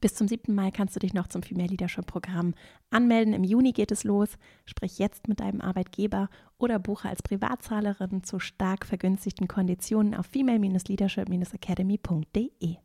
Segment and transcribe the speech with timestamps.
[0.00, 0.54] Bis zum 7.
[0.54, 2.54] Mai kannst du dich noch zum Female Leadership Programm
[2.90, 3.34] anmelden.
[3.34, 4.28] Im Juni geht es los.
[4.64, 12.76] Sprich jetzt mit deinem Arbeitgeber oder buche als Privatzahlerin zu stark vergünstigten Konditionen auf female-leadership-academy.de.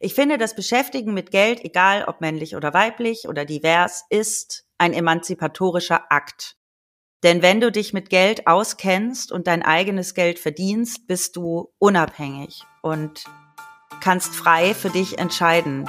[0.00, 4.92] Ich finde, das Beschäftigen mit Geld, egal ob männlich oder weiblich oder divers, ist ein
[4.92, 6.56] emanzipatorischer Akt.
[7.24, 12.62] Denn wenn du dich mit Geld auskennst und dein eigenes Geld verdienst, bist du unabhängig
[12.82, 13.24] und
[14.00, 15.84] kannst frei für dich entscheiden.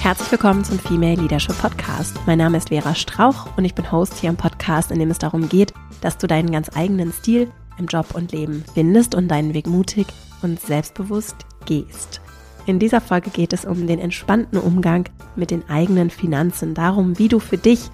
[0.00, 2.16] Herzlich willkommen zum Female Leadership Podcast.
[2.26, 5.18] Mein Name ist Vera Strauch und ich bin Host hier im Podcast, in dem es
[5.18, 9.54] darum geht, dass du deinen ganz eigenen Stil im Job und Leben findest und deinen
[9.54, 10.08] Weg mutig
[10.42, 11.36] und selbstbewusst
[11.66, 12.20] gehst.
[12.66, 17.28] In dieser Folge geht es um den entspannten Umgang mit den eigenen Finanzen, darum, wie
[17.28, 17.90] du für dich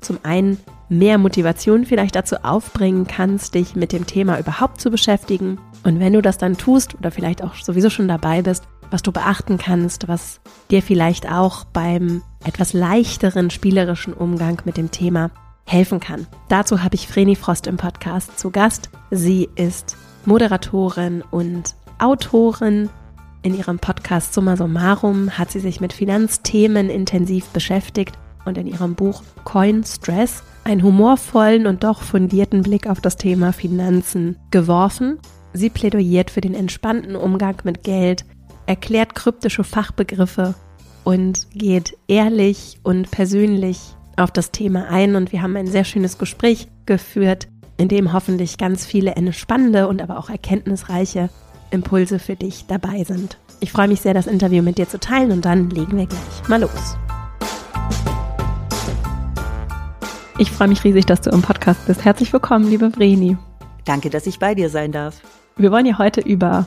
[0.00, 5.58] zum einen mehr Motivation vielleicht dazu aufbringen kannst, dich mit dem Thema überhaupt zu beschäftigen.
[5.84, 9.12] Und wenn du das dann tust oder vielleicht auch sowieso schon dabei bist, was du
[9.12, 15.30] beachten kannst, was dir vielleicht auch beim etwas leichteren spielerischen Umgang mit dem Thema
[15.66, 16.26] helfen kann.
[16.48, 18.88] Dazu habe ich Vreni Frost im Podcast zu Gast.
[19.10, 22.88] Sie ist Moderatorin und Autorin.
[23.42, 28.18] In ihrem Podcast Summa Summarum hat sie sich mit Finanzthemen intensiv beschäftigt
[28.48, 33.52] und in ihrem Buch Coin Stress einen humorvollen und doch fundierten Blick auf das Thema
[33.52, 35.18] Finanzen geworfen.
[35.52, 38.24] Sie plädoyiert für den entspannten Umgang mit Geld,
[38.66, 40.54] erklärt kryptische Fachbegriffe
[41.04, 43.80] und geht ehrlich und persönlich
[44.16, 45.16] auf das Thema ein.
[45.16, 50.02] Und wir haben ein sehr schönes Gespräch geführt, in dem hoffentlich ganz viele spannende und
[50.02, 51.30] aber auch erkenntnisreiche
[51.70, 53.38] Impulse für dich dabei sind.
[53.60, 56.48] Ich freue mich sehr, das Interview mit dir zu teilen und dann legen wir gleich
[56.48, 56.98] mal los.
[60.40, 62.04] Ich freue mich riesig, dass du im Podcast bist.
[62.04, 63.36] Herzlich willkommen, liebe Vreni.
[63.84, 65.20] Danke, dass ich bei dir sein darf.
[65.56, 66.66] Wir wollen ja heute über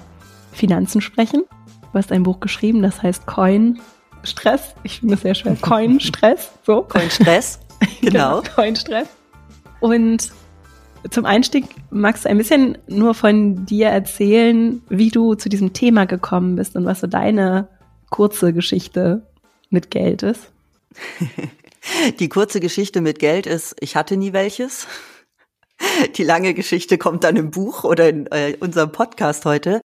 [0.52, 1.44] Finanzen sprechen
[1.92, 3.80] Du hast ein Buch geschrieben, das heißt Coin
[4.24, 4.76] Stress.
[4.84, 5.56] Ich finde das sehr schwer.
[5.62, 6.52] Coin Stress.
[6.66, 6.84] So.
[6.84, 7.60] Coin Stress.
[8.00, 8.42] Genau.
[8.42, 8.56] genau.
[8.56, 9.08] Coin Stress.
[9.80, 10.32] Und
[11.10, 16.06] zum Einstieg magst du ein bisschen nur von dir erzählen, wie du zu diesem Thema
[16.06, 17.70] gekommen bist und was so deine
[18.12, 19.26] kurze Geschichte
[19.72, 20.52] mit Geld ist.
[22.20, 24.88] Die kurze Geschichte mit Geld ist, ich hatte nie welches.
[26.16, 29.82] Die lange Geschichte kommt dann im Buch oder in äh, unserem Podcast heute.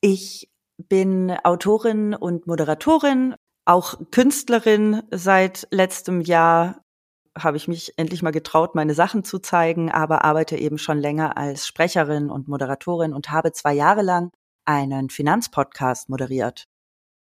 [0.00, 3.34] Ich bin Autorin und Moderatorin,
[3.64, 5.02] auch Künstlerin.
[5.10, 6.82] Seit letztem Jahr
[7.36, 11.36] habe ich mich endlich mal getraut, meine Sachen zu zeigen, aber arbeite eben schon länger
[11.36, 14.30] als Sprecherin und Moderatorin und habe zwei Jahre lang
[14.64, 16.64] einen Finanzpodcast moderiert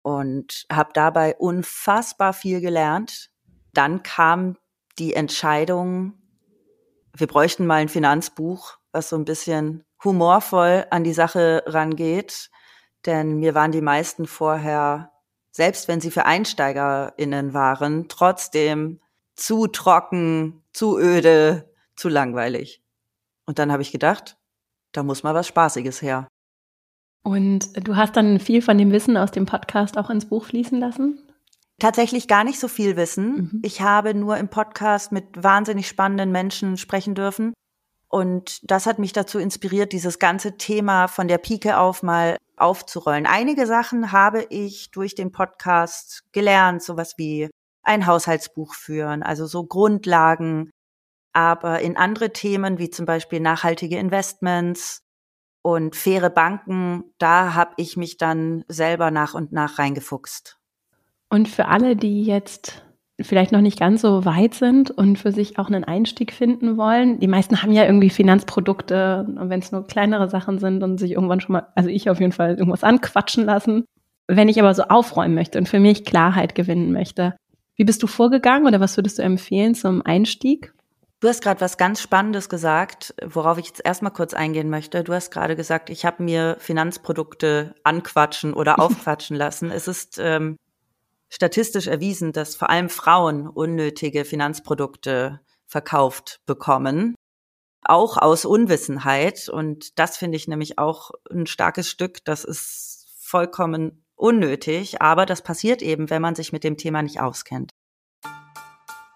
[0.03, 3.29] und habe dabei unfassbar viel gelernt.
[3.73, 4.57] Dann kam
[4.99, 6.13] die Entscheidung,
[7.15, 12.49] wir bräuchten mal ein Finanzbuch, was so ein bisschen humorvoll an die Sache rangeht
[13.05, 15.11] denn mir waren die meisten vorher,
[15.51, 18.99] selbst wenn sie für EinsteigerInnen waren, trotzdem
[19.35, 22.83] zu trocken, zu öde, zu langweilig.
[23.45, 24.37] Und dann habe ich gedacht,
[24.91, 26.27] da muss mal was Spaßiges her.
[27.23, 30.79] Und du hast dann viel von dem Wissen aus dem Podcast auch ins Buch fließen
[30.79, 31.30] lassen?
[31.81, 33.49] Tatsächlich gar nicht so viel Wissen.
[33.53, 33.61] Mhm.
[33.63, 37.55] Ich habe nur im Podcast mit wahnsinnig spannenden Menschen sprechen dürfen.
[38.07, 43.25] Und das hat mich dazu inspiriert, dieses ganze Thema von der Pike auf mal aufzurollen.
[43.25, 47.49] Einige Sachen habe ich durch den Podcast gelernt, sowas wie
[47.81, 50.69] ein Haushaltsbuch führen, also so Grundlagen.
[51.33, 55.01] Aber in andere Themen wie zum Beispiel nachhaltige Investments
[55.63, 60.60] und faire Banken, da habe ich mich dann selber nach und nach reingefuchst.
[61.31, 62.83] Und für alle, die jetzt
[63.21, 67.21] vielleicht noch nicht ganz so weit sind und für sich auch einen Einstieg finden wollen.
[67.21, 71.39] Die meisten haben ja irgendwie Finanzprodukte, wenn es nur kleinere Sachen sind und sich irgendwann
[71.39, 73.85] schon mal, also ich auf jeden Fall irgendwas anquatschen lassen.
[74.27, 77.37] Wenn ich aber so aufräumen möchte und für mich Klarheit gewinnen möchte,
[77.77, 80.73] wie bist du vorgegangen oder was würdest du empfehlen zum Einstieg?
[81.21, 85.03] Du hast gerade was ganz Spannendes gesagt, worauf ich jetzt erstmal kurz eingehen möchte.
[85.05, 89.71] Du hast gerade gesagt, ich habe mir Finanzprodukte anquatschen oder aufquatschen lassen.
[89.71, 90.57] Es ist ähm,
[91.31, 97.15] statistisch erwiesen, dass vor allem Frauen unnötige Finanzprodukte verkauft bekommen,
[97.83, 99.49] auch aus Unwissenheit.
[99.49, 102.23] Und das finde ich nämlich auch ein starkes Stück.
[102.25, 107.21] Das ist vollkommen unnötig, aber das passiert eben, wenn man sich mit dem Thema nicht
[107.21, 107.71] auskennt.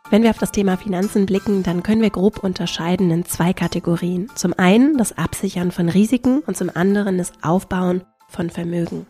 [0.09, 4.29] Wenn wir auf das Thema Finanzen blicken, dann können wir grob unterscheiden in zwei Kategorien.
[4.35, 9.07] Zum einen das Absichern von Risiken und zum anderen das Aufbauen von Vermögen.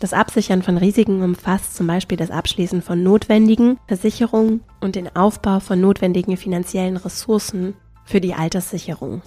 [0.00, 5.60] Das Absichern von Risiken umfasst zum Beispiel das Abschließen von notwendigen Versicherungen und den Aufbau
[5.60, 7.74] von notwendigen finanziellen Ressourcen
[8.04, 9.22] für die Alterssicherung.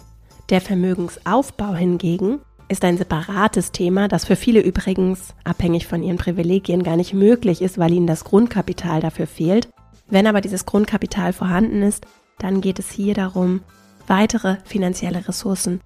[0.50, 6.84] Der Vermögensaufbau hingegen ist ein separates Thema, das für viele übrigens, abhängig von ihren Privilegien,
[6.84, 9.70] gar nicht möglich ist, weil ihnen das Grundkapital dafür fehlt.
[10.10, 12.06] Wenn aber dieses Grundkapital vorhanden ist,
[12.40, 13.62] dann geht es hier darum,
[14.06, 15.82] weitere finanzielle Ressourcen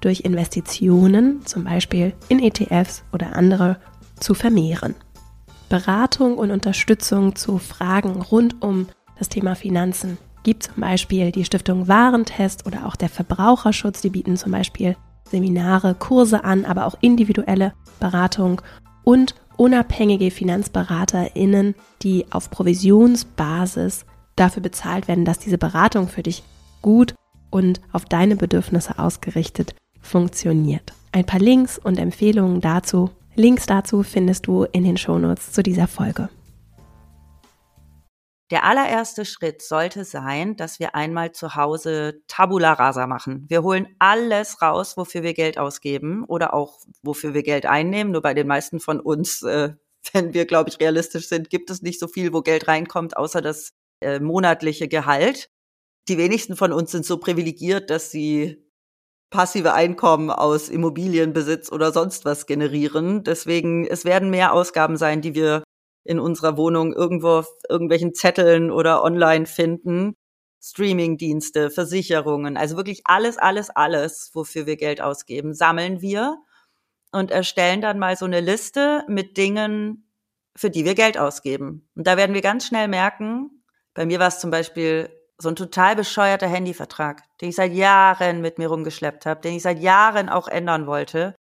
[0.00, 3.78] durch Investitionen, zum Beispiel in ETFs oder andere,
[4.22, 4.94] zu vermehren.
[5.68, 8.88] Beratung und Unterstützung zu Fragen rund um
[9.18, 14.00] das Thema Finanzen gibt zum Beispiel die Stiftung Warentest oder auch der Verbraucherschutz.
[14.00, 14.96] Die bieten zum Beispiel
[15.30, 18.60] Seminare, Kurse an, aber auch individuelle Beratung
[19.04, 24.04] und unabhängige FinanzberaterInnen, die auf Provisionsbasis
[24.36, 26.42] dafür bezahlt werden, dass diese Beratung für dich
[26.80, 27.14] gut
[27.50, 30.92] und auf deine Bedürfnisse ausgerichtet funktioniert.
[31.12, 33.10] Ein paar Links und Empfehlungen dazu.
[33.34, 36.28] Links dazu findest du in den Shownotes zu dieser Folge.
[38.50, 43.46] Der allererste Schritt sollte sein, dass wir einmal zu Hause Tabula rasa machen.
[43.48, 48.12] Wir holen alles raus, wofür wir Geld ausgeben oder auch wofür wir Geld einnehmen.
[48.12, 49.70] Nur bei den meisten von uns, äh,
[50.12, 53.40] wenn wir, glaube ich, realistisch sind, gibt es nicht so viel, wo Geld reinkommt, außer
[53.40, 55.48] das äh, monatliche Gehalt.
[56.08, 58.62] Die wenigsten von uns sind so privilegiert, dass sie
[59.32, 63.24] passive Einkommen aus Immobilienbesitz oder sonst was generieren.
[63.24, 65.64] Deswegen, es werden mehr Ausgaben sein, die wir
[66.04, 70.14] in unserer Wohnung irgendwo auf irgendwelchen Zetteln oder online finden.
[70.64, 76.36] Streamingdienste, Versicherungen, also wirklich alles, alles, alles, wofür wir Geld ausgeben, sammeln wir
[77.10, 80.08] und erstellen dann mal so eine Liste mit Dingen,
[80.54, 81.88] für die wir Geld ausgeben.
[81.96, 85.10] Und da werden wir ganz schnell merken, bei mir war es zum Beispiel
[85.42, 89.62] so ein total bescheuerter Handyvertrag, den ich seit Jahren mit mir rumgeschleppt habe, den ich
[89.62, 91.34] seit Jahren auch ändern wollte.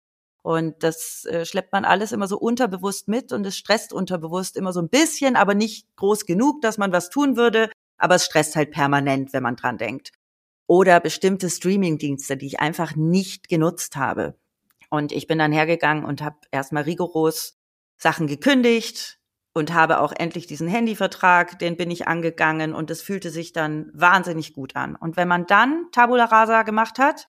[0.44, 4.74] Und das äh, schleppt man alles immer so unterbewusst mit und es stresst unterbewusst immer
[4.74, 7.70] so ein bisschen, aber nicht groß genug, dass man was tun würde.
[7.98, 10.12] Aber es stresst halt permanent, wenn man dran denkt.
[10.66, 14.36] Oder bestimmte Streaming-Dienste, die ich einfach nicht genutzt habe.
[14.90, 17.60] Und ich bin dann hergegangen und habe erstmal rigoros
[17.98, 19.21] Sachen gekündigt
[19.54, 23.92] und habe auch endlich diesen Handyvertrag, den bin ich angegangen und es fühlte sich dann
[23.94, 24.96] wahnsinnig gut an.
[24.96, 27.28] Und wenn man dann Tabula Rasa gemacht hat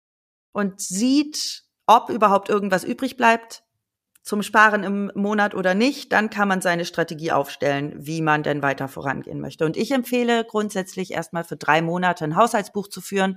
[0.52, 3.64] und sieht, ob überhaupt irgendwas übrig bleibt
[4.22, 8.62] zum Sparen im Monat oder nicht, dann kann man seine Strategie aufstellen, wie man denn
[8.62, 9.66] weiter vorangehen möchte.
[9.66, 13.36] Und ich empfehle grundsätzlich erstmal für drei Monate ein Haushaltsbuch zu führen.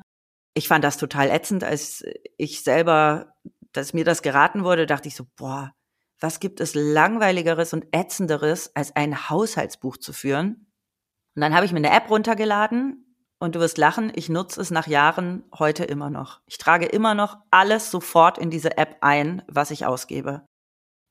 [0.54, 2.04] Ich fand das total ätzend, als
[2.38, 3.34] ich selber,
[3.74, 5.74] dass mir das geraten wurde, dachte ich so, boah,
[6.20, 10.68] was gibt es langweiligeres und ätzenderes, als ein Haushaltsbuch zu führen?
[11.36, 13.06] Und dann habe ich mir eine App runtergeladen,
[13.40, 16.42] und du wirst lachen, ich nutze es nach Jahren heute immer noch.
[16.46, 20.46] Ich trage immer noch alles sofort in diese App ein, was ich ausgebe.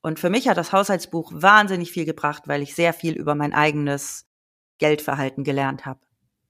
[0.01, 3.53] Und für mich hat das Haushaltsbuch wahnsinnig viel gebracht, weil ich sehr viel über mein
[3.53, 4.27] eigenes
[4.79, 5.99] Geldverhalten gelernt habe.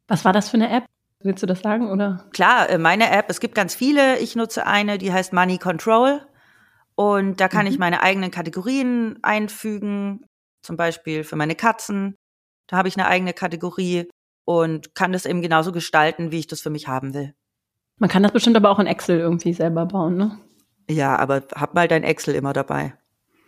[0.07, 0.85] Was war das für eine App?
[1.21, 2.27] Willst du das sagen oder?
[2.33, 4.19] Klar, äh, meine App, es gibt ganz viele.
[4.19, 6.21] Ich nutze eine, die heißt Money Control.
[6.95, 7.71] Und da kann mhm.
[7.71, 10.25] ich meine eigenen Kategorien einfügen.
[10.62, 12.15] Zum Beispiel für meine Katzen.
[12.68, 14.09] Da habe ich eine eigene Kategorie
[14.45, 17.33] und kann das eben genauso gestalten, wie ich das für mich haben will.
[17.97, 20.39] Man kann das bestimmt aber auch in Excel irgendwie selber bauen, ne?
[20.89, 22.94] Ja, aber hab mal dein Excel immer dabei.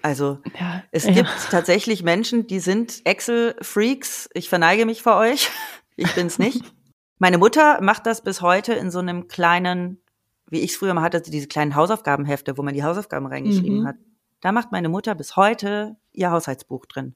[0.02, 1.14] Also ja, es ja.
[1.14, 4.30] gibt tatsächlich Menschen, die sind Excel-Freaks.
[4.34, 5.50] Ich verneige mich vor euch.
[5.96, 6.64] Ich bin's nicht.
[7.20, 10.02] Meine Mutter macht das bis heute in so einem kleinen,
[10.50, 13.88] wie ich es früher mal hatte, diese kleinen Hausaufgabenhefte, wo man die Hausaufgaben reingeschrieben mhm.
[13.88, 13.96] hat.
[14.42, 17.16] Da macht meine Mutter bis heute ihr Haushaltsbuch drin.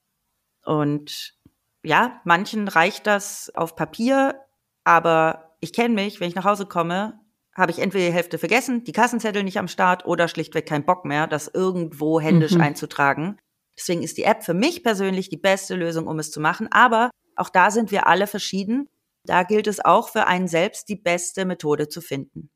[0.66, 1.36] Und
[1.84, 4.36] ja, manchen reicht das auf Papier,
[4.84, 7.20] aber ich kenne mich, wenn ich nach Hause komme,
[7.56, 11.06] habe ich entweder die Hälfte vergessen, die Kassenzettel nicht am Start oder schlichtweg keinen Bock
[11.06, 12.62] mehr, das irgendwo händisch mhm.
[12.62, 13.38] einzutragen.
[13.78, 16.68] Deswegen ist die App für mich persönlich die beste Lösung, um es zu machen.
[16.72, 18.90] Aber auch da sind wir alle verschieden.
[19.26, 22.50] Da gilt es auch für einen selbst, die beste Methode zu finden.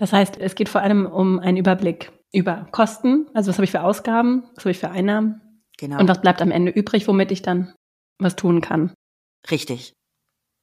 [0.00, 3.26] Das heißt, es geht vor allem um einen Überblick über Kosten.
[3.34, 5.42] Also was habe ich für Ausgaben, was habe ich für Einnahmen?
[5.76, 5.98] Genau.
[5.98, 7.74] Und was bleibt am Ende übrig, womit ich dann
[8.18, 8.94] was tun kann.
[9.50, 9.92] Richtig.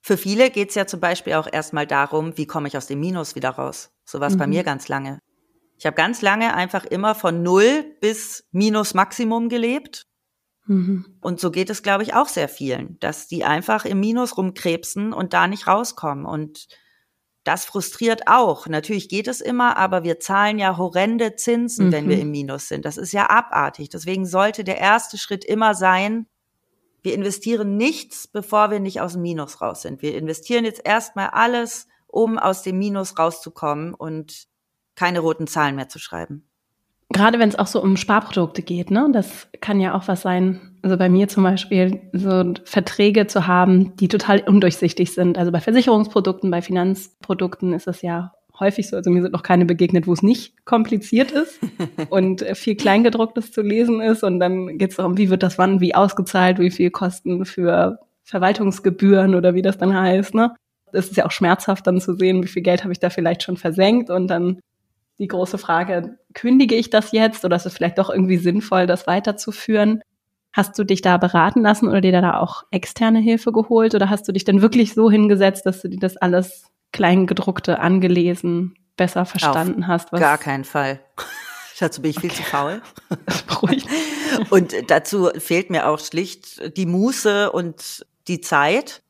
[0.02, 3.00] Für viele geht es ja zum Beispiel auch erstmal darum, wie komme ich aus dem
[3.00, 3.92] Minus wieder raus.
[4.06, 4.40] So war es mhm.
[4.40, 5.20] bei mir ganz lange.
[5.78, 10.02] Ich habe ganz lange einfach immer von Null bis Minus Maximum gelebt.
[10.66, 11.20] Mhm.
[11.22, 15.14] Und so geht es, glaube ich, auch sehr vielen, dass die einfach im Minus rumkrebsen
[15.14, 16.26] und da nicht rauskommen.
[16.26, 16.68] Und
[17.48, 18.68] das frustriert auch.
[18.68, 21.92] Natürlich geht es immer, aber wir zahlen ja horrende Zinsen, mhm.
[21.94, 22.24] wenn wir mhm.
[22.24, 22.84] im Minus sind.
[22.84, 23.90] Das ist ja abartig.
[23.90, 26.28] Deswegen sollte der erste Schritt immer sein,
[27.04, 30.02] wir investieren nichts, bevor wir nicht aus dem Minus raus sind.
[30.02, 34.48] Wir investieren jetzt erstmal alles, um aus dem Minus rauszukommen und
[34.96, 36.50] keine roten Zahlen mehr zu schreiben.
[37.10, 39.08] Gerade wenn es auch so um Sparprodukte geht, ne?
[39.14, 40.77] Das kann ja auch was sein.
[40.88, 45.38] Also bei mir zum Beispiel so Verträge zu haben, die total undurchsichtig sind.
[45.38, 48.96] Also bei Versicherungsprodukten, bei Finanzprodukten ist es ja häufig so.
[48.96, 51.60] Also mir sind noch keine begegnet, wo es nicht kompliziert ist
[52.10, 54.24] und viel Kleingedrucktes zu lesen ist.
[54.24, 58.00] Und dann geht es darum, wie wird das wann, wie ausgezahlt, wie viel Kosten für
[58.24, 60.36] Verwaltungsgebühren oder wie das dann heißt.
[60.36, 60.56] Ne?
[60.94, 63.44] Das ist ja auch schmerzhaft dann zu sehen, wie viel Geld habe ich da vielleicht
[63.44, 64.62] schon versenkt und dann
[65.20, 69.06] die große Frage, kündige ich das jetzt oder ist es vielleicht doch irgendwie sinnvoll, das
[69.06, 70.02] weiterzuführen?
[70.58, 74.28] Hast du dich da beraten lassen oder dir da auch externe Hilfe geholt oder hast
[74.28, 79.84] du dich dann wirklich so hingesetzt, dass du dir das alles Kleingedruckte angelesen, besser verstanden
[79.84, 80.12] Auf hast?
[80.14, 81.00] Gar keinen Fall.
[81.80, 82.42] Dazu bin ich viel okay.
[82.42, 82.82] zu faul.
[84.50, 89.04] Und dazu fehlt mir auch schlicht die Muße und die Zeit.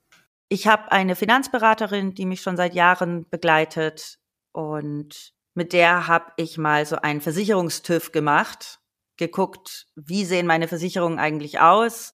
[0.49, 4.19] Ich habe eine Finanzberaterin, die mich schon seit Jahren begleitet
[4.51, 8.79] und mit der habe ich mal so einen Versicherungstüv gemacht,
[9.17, 12.13] geguckt, wie sehen meine Versicherungen eigentlich aus?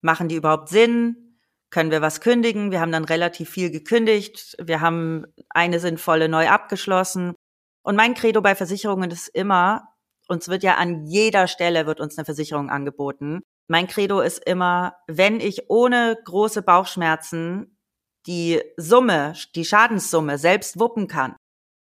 [0.00, 1.38] Machen die überhaupt Sinn?
[1.70, 2.70] Können wir was kündigen?
[2.70, 4.56] Wir haben dann relativ viel gekündigt.
[4.60, 7.34] Wir haben eine sinnvolle neu abgeschlossen.
[7.82, 9.88] Und mein Credo bei Versicherungen ist immer,
[10.28, 13.42] uns wird ja an jeder Stelle wird uns eine Versicherung angeboten.
[13.66, 17.78] Mein Credo ist immer, wenn ich ohne große Bauchschmerzen
[18.26, 21.36] die Summe, die Schadenssumme selbst wuppen kann,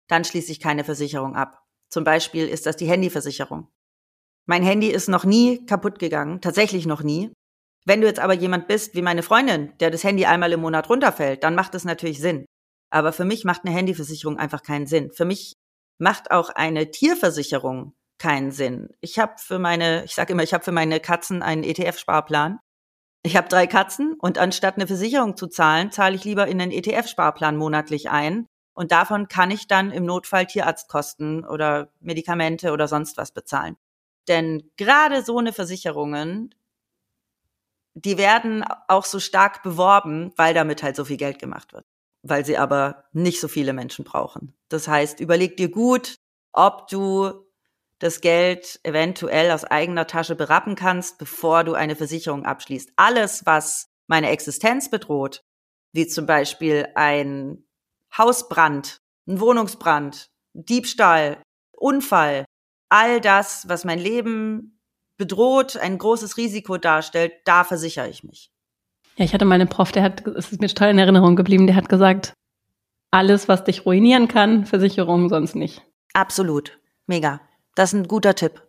[0.08, 1.62] dann schließe ich keine Versicherung ab.
[1.90, 3.68] Zum Beispiel ist das die Handyversicherung.
[4.46, 7.32] Mein Handy ist noch nie kaputt gegangen, tatsächlich noch nie.
[7.86, 10.88] Wenn du jetzt aber jemand bist wie meine Freundin, der das Handy einmal im Monat
[10.88, 12.46] runterfällt, dann macht das natürlich Sinn.
[12.90, 15.10] Aber für mich macht eine Handyversicherung einfach keinen Sinn.
[15.12, 15.54] Für mich
[15.98, 18.88] macht auch eine Tierversicherung keinen Sinn.
[19.00, 22.58] Ich habe für meine, ich sage immer, ich habe für meine Katzen einen ETF-Sparplan.
[23.22, 26.72] Ich habe drei Katzen und anstatt eine Versicherung zu zahlen, zahle ich lieber in einen
[26.72, 33.16] ETF-Sparplan monatlich ein, und davon kann ich dann im Notfall Tierarztkosten oder Medikamente oder sonst
[33.16, 33.76] was bezahlen.
[34.28, 36.54] Denn gerade so eine Versicherungen,
[37.94, 41.84] die werden auch so stark beworben, weil damit halt so viel Geld gemacht wird.
[42.22, 44.56] Weil sie aber nicht so viele Menschen brauchen.
[44.68, 46.16] Das heißt, überleg dir gut,
[46.52, 47.44] ob du
[47.98, 52.92] das Geld eventuell aus eigener Tasche berappen kannst, bevor du eine Versicherung abschließt.
[52.96, 55.42] Alles, was meine Existenz bedroht,
[55.92, 57.64] wie zum Beispiel ein
[58.16, 62.44] Hausbrand, ein Wohnungsbrand, Diebstahl, Unfall,
[62.88, 64.78] all das, was mein Leben
[65.16, 68.50] bedroht, ein großes Risiko darstellt, da versichere ich mich.
[69.16, 71.66] Ja, ich hatte mal einen Prof, der hat, es ist mir total in Erinnerung geblieben,
[71.66, 72.34] der hat gesagt,
[73.10, 75.82] alles, was dich ruinieren kann, Versicherung sonst nicht.
[76.14, 76.80] Absolut.
[77.06, 77.40] Mega.
[77.76, 78.62] Das ist ein guter Tipp.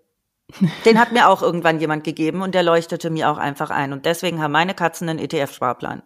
[0.86, 3.94] Den hat mir auch irgendwann jemand gegeben und der leuchtete mir auch einfach ein.
[3.94, 6.04] Und deswegen haben meine Katzen einen ETF-Sparplan.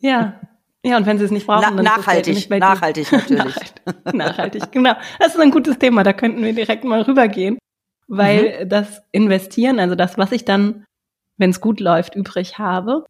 [0.00, 0.40] Ja,
[0.84, 3.56] Ja, und wenn sie es nicht brauchen, Na, dann nachhaltig, nicht nachhaltig natürlich.
[4.12, 4.92] nachhaltig, genau.
[5.18, 7.58] Das ist ein gutes Thema, da könnten wir direkt mal rübergehen,
[8.06, 8.68] weil mhm.
[8.68, 10.84] das Investieren, also das, was ich dann,
[11.38, 13.06] wenn es gut läuft, übrig habe,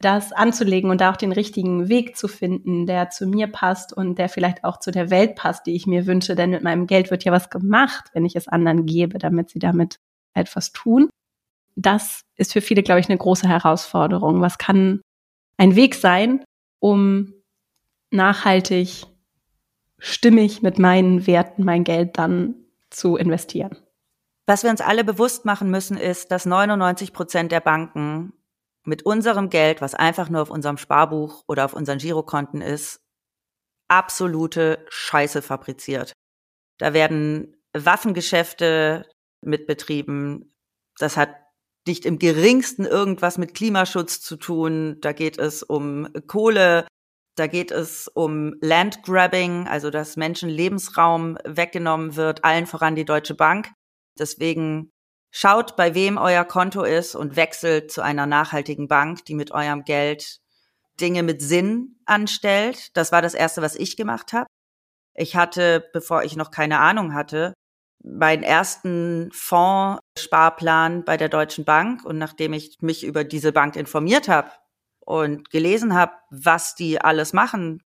[0.00, 4.18] das anzulegen und da auch den richtigen Weg zu finden, der zu mir passt und
[4.18, 6.34] der vielleicht auch zu der Welt passt, die ich mir wünsche.
[6.34, 9.58] Denn mit meinem Geld wird ja was gemacht, wenn ich es anderen gebe, damit sie
[9.58, 9.98] damit
[10.32, 11.10] etwas tun.
[11.76, 14.40] Das ist für viele, glaube ich, eine große Herausforderung.
[14.40, 15.02] Was kann
[15.58, 16.42] ein Weg sein,
[16.80, 17.32] um
[18.10, 19.06] nachhaltig,
[19.98, 22.54] stimmig mit meinen Werten mein Geld dann
[22.90, 23.76] zu investieren.
[24.46, 28.32] Was wir uns alle bewusst machen müssen, ist, dass 99 Prozent der Banken
[28.84, 33.00] mit unserem Geld, was einfach nur auf unserem Sparbuch oder auf unseren Girokonten ist,
[33.88, 36.14] absolute Scheiße fabriziert.
[36.78, 39.06] Da werden Waffengeschäfte
[39.42, 40.54] mitbetrieben.
[40.98, 41.30] Das hat
[41.86, 44.98] nicht im geringsten irgendwas mit Klimaschutz zu tun.
[45.00, 46.86] Da geht es um Kohle,
[47.36, 53.34] da geht es um Landgrabbing, also dass Menschen Lebensraum weggenommen wird, allen voran die Deutsche
[53.34, 53.70] Bank.
[54.18, 54.90] Deswegen
[55.30, 59.84] schaut, bei wem euer Konto ist und wechselt zu einer nachhaltigen Bank, die mit eurem
[59.84, 60.40] Geld
[61.00, 62.94] Dinge mit Sinn anstellt.
[62.96, 64.46] Das war das Erste, was ich gemacht habe.
[65.14, 67.54] Ich hatte, bevor ich noch keine Ahnung hatte,
[68.02, 69.30] meinen ersten
[70.16, 74.50] Fondssparplan bei der Deutschen Bank und nachdem ich mich über diese Bank informiert habe
[75.00, 77.82] und gelesen habe, was die alles machen,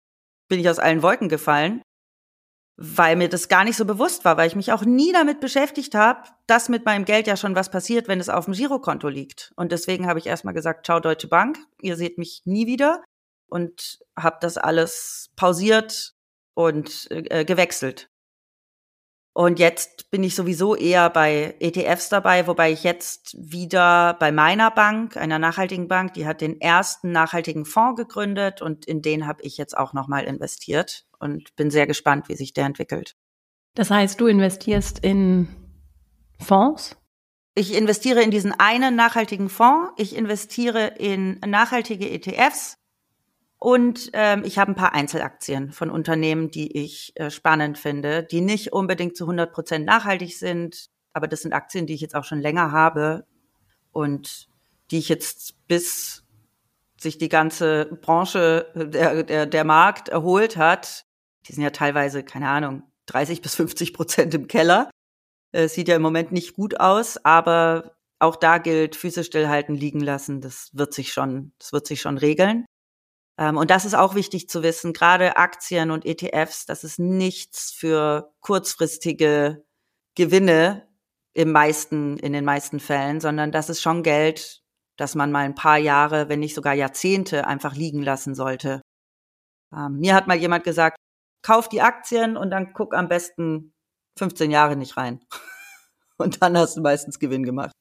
[0.47, 1.81] bin ich aus allen Wolken gefallen,
[2.77, 5.95] weil mir das gar nicht so bewusst war, weil ich mich auch nie damit beschäftigt
[5.95, 9.53] habe, dass mit meinem Geld ja schon was passiert, wenn es auf dem Girokonto liegt.
[9.55, 13.03] Und deswegen habe ich erstmal gesagt, ciao Deutsche Bank, ihr seht mich nie wieder
[13.47, 16.13] und habe das alles pausiert
[16.53, 18.09] und äh, gewechselt.
[19.33, 24.71] Und jetzt bin ich sowieso eher bei ETFs dabei, wobei ich jetzt wieder bei meiner
[24.71, 29.41] Bank, einer nachhaltigen Bank, die hat den ersten nachhaltigen Fonds gegründet und in den habe
[29.43, 33.15] ich jetzt auch nochmal investiert und bin sehr gespannt, wie sich der entwickelt.
[33.73, 35.47] Das heißt, du investierst in
[36.39, 36.97] Fonds?
[37.55, 42.77] Ich investiere in diesen einen nachhaltigen Fonds, ich investiere in nachhaltige ETFs
[43.63, 48.41] Und ähm, ich habe ein paar Einzelaktien von Unternehmen, die ich äh, spannend finde, die
[48.41, 52.23] nicht unbedingt zu 100 Prozent nachhaltig sind, aber das sind Aktien, die ich jetzt auch
[52.23, 53.23] schon länger habe
[53.91, 54.49] und
[54.89, 56.23] die ich jetzt bis
[56.97, 61.05] sich die ganze Branche, der, der, der Markt erholt hat,
[61.47, 64.89] die sind ja teilweise, keine Ahnung, 30 bis 50 Prozent im Keller.
[65.51, 69.99] Äh, sieht ja im Moment nicht gut aus, aber auch da gilt, Füße stillhalten, liegen
[69.99, 70.41] lassen.
[70.41, 72.65] Das wird sich schon, das wird sich schon regeln.
[73.41, 74.93] Ähm, und das ist auch wichtig zu wissen.
[74.93, 79.65] Gerade Aktien und ETFs, das ist nichts für kurzfristige
[80.13, 80.87] Gewinne
[81.33, 84.61] im meisten, in den meisten Fällen, sondern das ist schon Geld,
[84.95, 88.81] das man mal ein paar Jahre, wenn nicht sogar Jahrzehnte einfach liegen lassen sollte.
[89.75, 90.97] Ähm, mir hat mal jemand gesagt,
[91.41, 93.73] kauf die Aktien und dann guck am besten
[94.19, 95.19] 15 Jahre nicht rein.
[96.17, 97.71] Und dann hast du meistens Gewinn gemacht.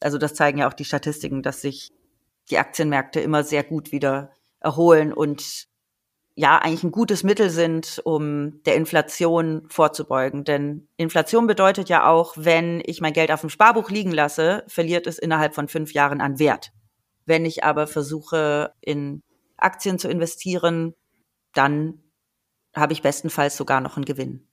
[0.00, 1.92] Also das zeigen ja auch die Statistiken, dass sich
[2.50, 4.32] die Aktienmärkte immer sehr gut wieder
[4.64, 5.66] erholen und
[6.36, 10.44] ja eigentlich ein gutes Mittel sind, um der Inflation vorzubeugen.
[10.44, 15.06] Denn Inflation bedeutet ja auch, wenn ich mein Geld auf dem Sparbuch liegen lasse, verliert
[15.06, 16.72] es innerhalb von fünf Jahren an Wert.
[17.26, 19.22] Wenn ich aber versuche, in
[19.56, 20.94] Aktien zu investieren,
[21.54, 22.02] dann
[22.74, 24.48] habe ich bestenfalls sogar noch einen Gewinn.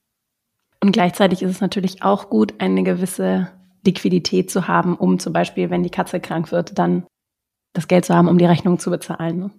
[0.84, 3.51] Und gleichzeitig ist es natürlich auch gut, eine gewisse
[3.86, 7.06] Liquidität zu haben, um zum Beispiel, wenn die Katze krank wird, dann
[7.74, 9.39] das Geld zu haben, um die Rechnung zu bezahlen.
[9.39, 9.51] Ne?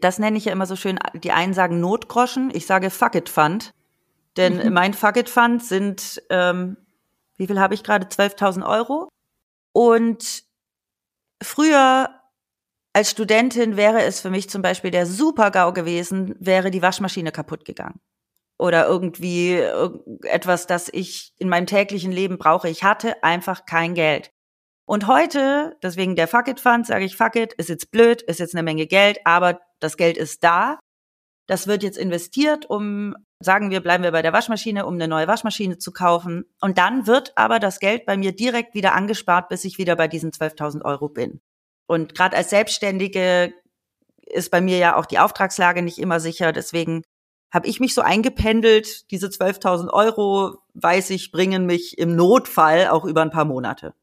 [0.00, 3.28] Das nenne ich ja immer so schön, die einen sagen Notgroschen, ich sage Fuck it
[3.28, 3.72] Fund.
[4.36, 4.72] Denn mhm.
[4.72, 6.76] mein Fuck it Fund sind, ähm,
[7.36, 8.06] wie viel habe ich gerade?
[8.06, 9.08] 12.000 Euro.
[9.72, 10.44] Und
[11.42, 12.08] früher
[12.92, 17.64] als Studentin wäre es für mich zum Beispiel der Super-GAU gewesen, wäre die Waschmaschine kaputt
[17.64, 18.00] gegangen.
[18.56, 19.54] Oder irgendwie
[20.22, 22.68] etwas, das ich in meinem täglichen Leben brauche.
[22.68, 24.30] Ich hatte einfach kein Geld.
[24.86, 28.40] Und heute, deswegen der Fuck It Fund, sage ich Fuck It, ist jetzt blöd, ist
[28.40, 30.78] jetzt eine Menge Geld, aber das Geld ist da.
[31.46, 35.28] Das wird jetzt investiert, um, sagen wir, bleiben wir bei der Waschmaschine, um eine neue
[35.28, 36.44] Waschmaschine zu kaufen.
[36.60, 40.08] Und dann wird aber das Geld bei mir direkt wieder angespart, bis ich wieder bei
[40.08, 41.40] diesen 12.000 Euro bin.
[41.86, 43.52] Und gerade als Selbstständige
[44.26, 46.52] ist bei mir ja auch die Auftragslage nicht immer sicher.
[46.52, 47.02] Deswegen
[47.52, 49.10] habe ich mich so eingependelt.
[49.10, 53.94] Diese 12.000 Euro, weiß ich, bringen mich im Notfall auch über ein paar Monate.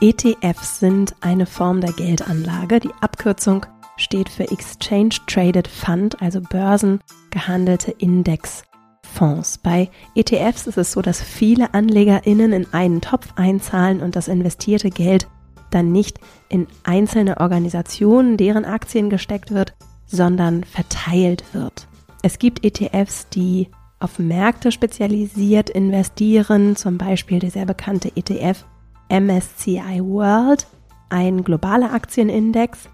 [0.00, 2.78] ETFs sind eine Form der Geldanlage.
[2.78, 9.58] Die Abkürzung steht für Exchange Traded Fund, also börsengehandelte Indexfonds.
[9.58, 14.90] Bei ETFs ist es so, dass viele AnlegerInnen in einen Topf einzahlen und das investierte
[14.90, 15.26] Geld
[15.72, 19.74] dann nicht in einzelne Organisationen, deren Aktien gesteckt wird,
[20.06, 21.88] sondern verteilt wird.
[22.22, 28.64] Es gibt ETFs, die auf Märkte spezialisiert investieren, zum Beispiel der sehr bekannte ETF
[29.10, 30.66] MSCI World,
[31.08, 32.88] ein globaler Aktienindex.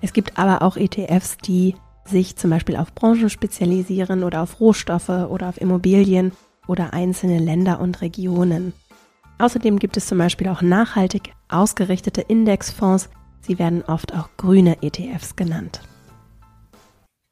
[0.00, 5.08] Es gibt aber auch ETFs, die sich zum Beispiel auf Branchen spezialisieren oder auf Rohstoffe
[5.08, 6.32] oder auf Immobilien
[6.66, 8.72] oder einzelne Länder und Regionen.
[9.38, 13.08] Außerdem gibt es zum Beispiel auch nachhaltig ausgerichtete Indexfonds.
[13.40, 15.80] Sie werden oft auch grüne ETFs genannt.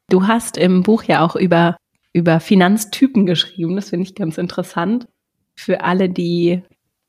[0.09, 1.75] Du hast im Buch ja auch über,
[2.13, 3.75] über Finanztypen geschrieben.
[3.75, 5.07] Das finde ich ganz interessant.
[5.55, 6.63] Für alle, die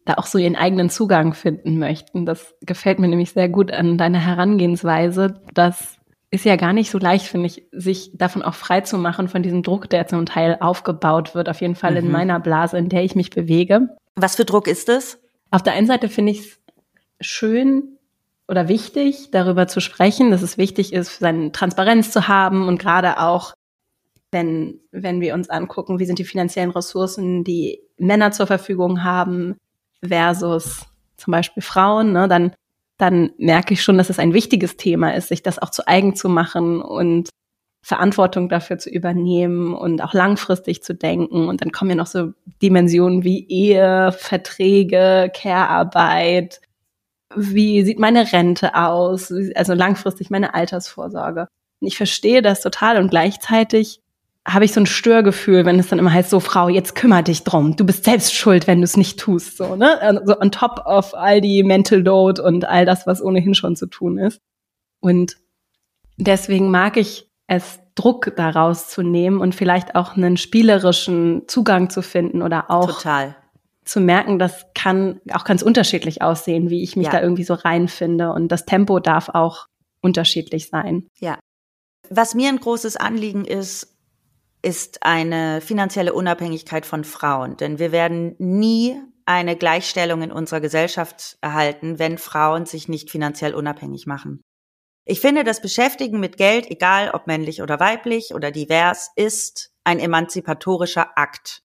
[0.08, 2.24] da auch so ihren eigenen Zugang finden möchten.
[2.24, 5.42] Das gefällt mir nämlich sehr gut an deiner Herangehensweise.
[5.52, 5.98] Das
[6.30, 9.42] ist ja gar nicht so leicht, finde ich, sich davon auch frei zu machen, von
[9.42, 11.50] diesem Druck, der zum Teil aufgebaut wird.
[11.50, 11.96] Auf jeden Fall mhm.
[11.98, 13.88] in meiner Blase, in der ich mich bewege.
[14.16, 15.20] Was für Druck ist es?
[15.50, 16.60] Auf der einen Seite finde ich es
[17.20, 17.98] schön
[18.46, 23.20] oder wichtig, darüber zu sprechen, dass es wichtig ist, seine Transparenz zu haben und gerade
[23.20, 23.52] auch,
[24.30, 29.56] wenn, wenn wir uns angucken, wie sind die finanziellen Ressourcen, die Männer zur Verfügung haben
[30.06, 32.52] versus zum Beispiel Frauen, ne, dann,
[32.96, 36.14] dann merke ich schon, dass es ein wichtiges Thema ist, sich das auch zu eigen
[36.14, 37.30] zu machen und
[37.82, 41.48] Verantwortung dafür zu übernehmen und auch langfristig zu denken.
[41.48, 46.60] Und dann kommen ja noch so Dimensionen wie Ehe, Verträge, Care-Arbeit.
[47.34, 49.32] Wie sieht meine Rente aus?
[49.54, 51.46] Also langfristig meine Altersvorsorge.
[51.80, 54.00] Und ich verstehe das total und gleichzeitig
[54.48, 57.44] habe ich so ein Störgefühl, wenn es dann immer heißt, so Frau, jetzt kümmere dich
[57.44, 57.76] drum.
[57.76, 60.00] Du bist selbst schuld, wenn du es nicht tust, so, ne?
[60.00, 63.86] Also on top of all die Mental Load und all das, was ohnehin schon zu
[63.86, 64.40] tun ist.
[65.00, 65.36] Und
[66.16, 72.02] deswegen mag ich es Druck daraus zu nehmen und vielleicht auch einen spielerischen Zugang zu
[72.02, 73.36] finden oder auch Total.
[73.84, 77.12] zu merken, das kann auch ganz unterschiedlich aussehen, wie ich mich ja.
[77.12, 78.32] da irgendwie so reinfinde.
[78.32, 79.66] Und das Tempo darf auch
[80.00, 81.06] unterschiedlich sein.
[81.18, 81.38] Ja.
[82.08, 83.97] Was mir ein großes Anliegen ist,
[84.62, 87.56] ist eine finanzielle Unabhängigkeit von Frauen.
[87.56, 93.54] Denn wir werden nie eine Gleichstellung in unserer Gesellschaft erhalten, wenn Frauen sich nicht finanziell
[93.54, 94.40] unabhängig machen.
[95.04, 100.00] Ich finde, das Beschäftigen mit Geld, egal ob männlich oder weiblich oder divers, ist ein
[100.00, 101.62] emanzipatorischer Akt.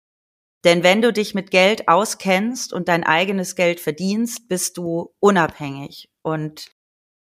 [0.63, 6.09] Denn wenn du dich mit Geld auskennst und dein eigenes Geld verdienst, bist du unabhängig
[6.21, 6.71] und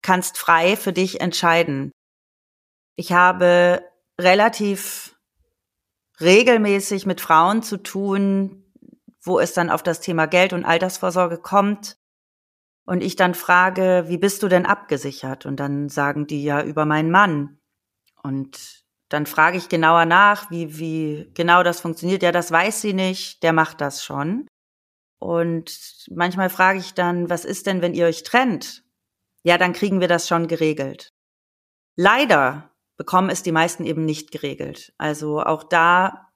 [0.02, 1.90] kannst frei für dich entscheiden.
[2.96, 3.82] Ich habe
[4.20, 5.13] relativ
[6.20, 8.64] regelmäßig mit Frauen zu tun,
[9.22, 11.96] wo es dann auf das Thema Geld und Altersvorsorge kommt.
[12.86, 15.46] Und ich dann frage, wie bist du denn abgesichert?
[15.46, 17.58] Und dann sagen die ja über meinen Mann.
[18.22, 22.22] Und dann frage ich genauer nach, wie, wie genau das funktioniert.
[22.22, 24.46] Ja, das weiß sie nicht, der macht das schon.
[25.18, 28.84] Und manchmal frage ich dann, was ist denn, wenn ihr euch trennt?
[29.42, 31.08] Ja, dann kriegen wir das schon geregelt.
[31.96, 34.92] Leider bekommen es die meisten eben nicht geregelt.
[34.98, 36.30] Also auch da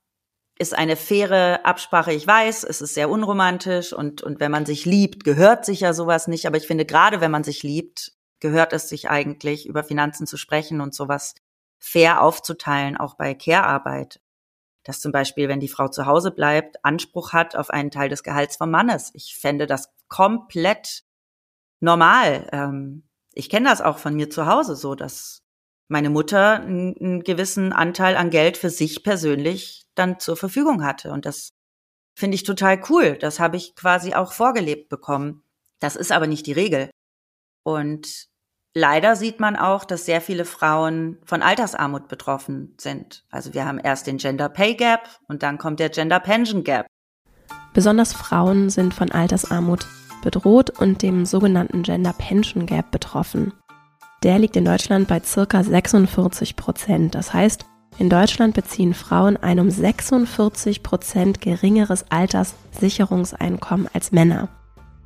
[0.58, 2.12] ist eine faire Absprache.
[2.12, 5.92] Ich weiß, es ist sehr unromantisch und, und wenn man sich liebt, gehört sich ja
[5.92, 6.46] sowas nicht.
[6.46, 10.36] Aber ich finde, gerade wenn man sich liebt, gehört es sich eigentlich, über Finanzen zu
[10.36, 11.34] sprechen und sowas
[11.78, 14.20] fair aufzuteilen, auch bei Care-Arbeit.
[14.82, 18.24] Dass zum Beispiel, wenn die Frau zu Hause bleibt, Anspruch hat auf einen Teil des
[18.24, 19.10] Gehalts vom Mannes.
[19.14, 21.04] Ich fände das komplett
[21.78, 22.48] normal.
[22.52, 25.44] Ähm, ich kenne das auch von mir zu Hause so, dass
[25.88, 31.10] meine Mutter einen, gewissen Anteil an Geld für sich persönlich dann zur Verfügung hatte.
[31.10, 31.50] Und das
[32.14, 33.16] finde ich total cool.
[33.18, 35.42] Das habe ich quasi auch vorgelebt bekommen.
[35.80, 36.90] Das ist aber nicht die Regel.
[37.64, 38.28] Und
[38.74, 43.24] leider sieht man auch, dass sehr viele Frauen von Altersarmut betroffen sind.
[43.30, 46.86] Also wir haben erst den Gender Pay Gap und dann kommt der Gender Pension Gap.
[47.72, 49.86] Besonders Frauen sind von Altersarmut
[50.22, 53.52] bedroht und dem sogenannten Gender Pension Gap betroffen.
[54.22, 57.14] Der liegt in Deutschland bei circa 46 Prozent.
[57.14, 57.64] Das heißt,
[57.98, 64.48] in Deutschland beziehen Frauen ein um 46 Prozent geringeres Alterssicherungseinkommen als Männer.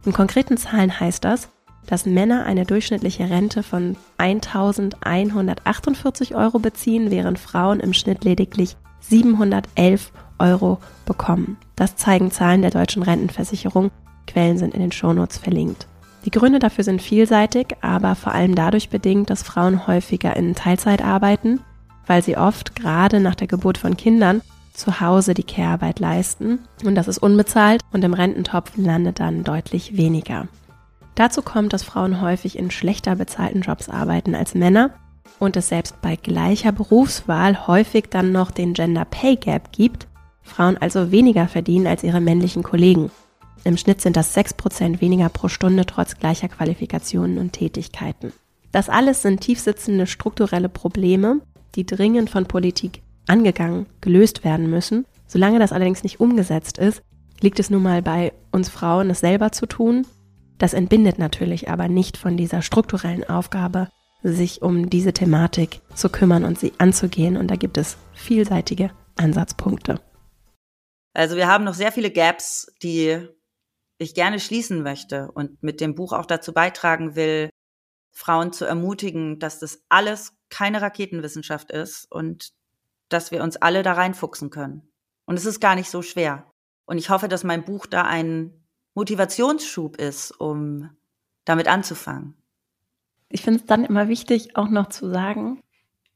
[0.05, 1.49] In konkreten Zahlen heißt das,
[1.87, 10.13] dass Männer eine durchschnittliche Rente von 1148 Euro beziehen, während Frauen im Schnitt lediglich 711
[10.39, 11.57] Euro bekommen.
[11.77, 13.91] Das zeigen Zahlen der deutschen Rentenversicherung.
[14.27, 15.87] Quellen sind in den Shownotes verlinkt.
[16.25, 21.03] Die Gründe dafür sind vielseitig, aber vor allem dadurch bedingt, dass Frauen häufiger in Teilzeit
[21.03, 21.61] arbeiten,
[22.07, 24.41] weil sie oft gerade nach der Geburt von Kindern
[24.73, 29.97] zu Hause die Care-Arbeit leisten und das ist unbezahlt und im Rententopf landet dann deutlich
[29.97, 30.49] weniger.
[31.15, 34.91] Dazu kommt, dass Frauen häufig in schlechter bezahlten Jobs arbeiten als Männer
[35.39, 40.07] und es selbst bei gleicher Berufswahl häufig dann noch den Gender Pay Gap gibt,
[40.43, 43.11] Frauen also weniger verdienen als ihre männlichen Kollegen.
[43.65, 48.33] Im Schnitt sind das 6% weniger pro Stunde trotz gleicher Qualifikationen und Tätigkeiten.
[48.73, 51.41] Das alles sind tiefsitzende strukturelle Probleme,
[51.75, 55.07] die dringend von Politik angegangen, gelöst werden müssen.
[55.27, 57.03] Solange das allerdings nicht umgesetzt ist,
[57.41, 60.07] liegt es nun mal bei uns Frauen, es selber zu tun
[60.63, 63.89] das entbindet natürlich aber nicht von dieser strukturellen Aufgabe,
[64.23, 67.37] sich um diese Thematik zu kümmern und sie anzugehen.
[67.37, 70.01] Und da gibt es vielseitige Ansatzpunkte.
[71.15, 73.27] Also wir haben noch sehr viele Gaps, die
[74.03, 77.51] ich gerne schließen möchte und mit dem Buch auch dazu beitragen will,
[78.11, 82.51] Frauen zu ermutigen, dass das alles keine Raketenwissenschaft ist und
[83.09, 84.93] dass wir uns alle da reinfuchsen können.
[85.25, 86.51] Und es ist gar nicht so schwer.
[86.85, 90.91] Und ich hoffe, dass mein Buch da einen Motivationsschub ist, um
[91.45, 92.35] damit anzufangen.
[93.29, 95.63] Ich finde es dann immer wichtig, auch noch zu sagen,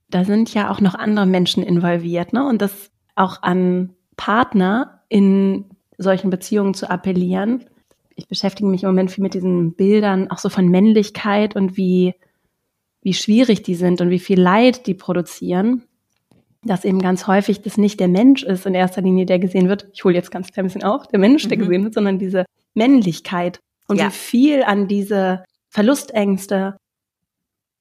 [0.08, 2.46] da sind ja auch noch andere Menschen involviert, ne?
[2.46, 5.64] Und das auch an Partner in
[5.98, 7.64] solchen Beziehungen zu appellieren.
[8.16, 12.14] Ich beschäftige mich im Moment viel mit diesen Bildern, auch so von Männlichkeit und wie,
[13.02, 15.82] wie schwierig die sind und wie viel Leid die produzieren
[16.66, 19.88] dass eben ganz häufig das nicht der Mensch ist in erster Linie, der gesehen wird.
[19.92, 21.62] Ich hole jetzt ganz klein bisschen auf, der Mensch, der mhm.
[21.62, 24.06] gesehen wird, sondern diese Männlichkeit und ja.
[24.06, 26.76] wie viel an diese Verlustängste,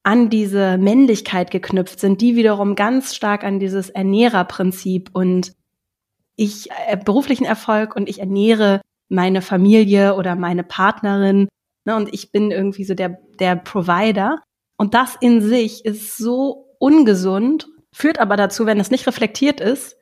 [0.04, 5.54] an diese Männlichkeit geknüpft sind, die wiederum ganz stark an dieses Ernährerprinzip und
[6.36, 11.48] ich äh, beruflichen Erfolg und ich ernähre meine Familie oder meine Partnerin
[11.86, 14.40] ne, und ich bin irgendwie so der der Provider
[14.78, 19.96] und das in sich ist so ungesund führt aber dazu, wenn es nicht reflektiert ist,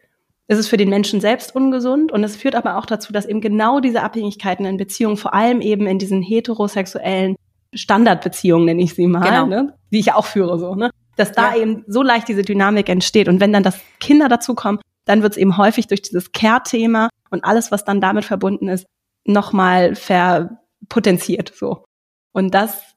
[0.47, 3.39] ist es für den Menschen selbst ungesund und es führt aber auch dazu, dass eben
[3.39, 7.35] genau diese Abhängigkeiten in Beziehungen, vor allem eben in diesen heterosexuellen
[7.73, 9.45] Standardbeziehungen, nenne ich sie mal, genau.
[9.45, 11.61] ne, die ich auch führe, so, ne, dass da ja.
[11.61, 13.27] eben so leicht diese Dynamik entsteht.
[13.27, 17.43] Und wenn dann das Kinder dazukommen, dann wird es eben häufig durch dieses Care-Thema und
[17.43, 18.85] alles, was dann damit verbunden ist,
[19.25, 21.83] nochmal verpotenziert, so.
[22.33, 22.93] Und das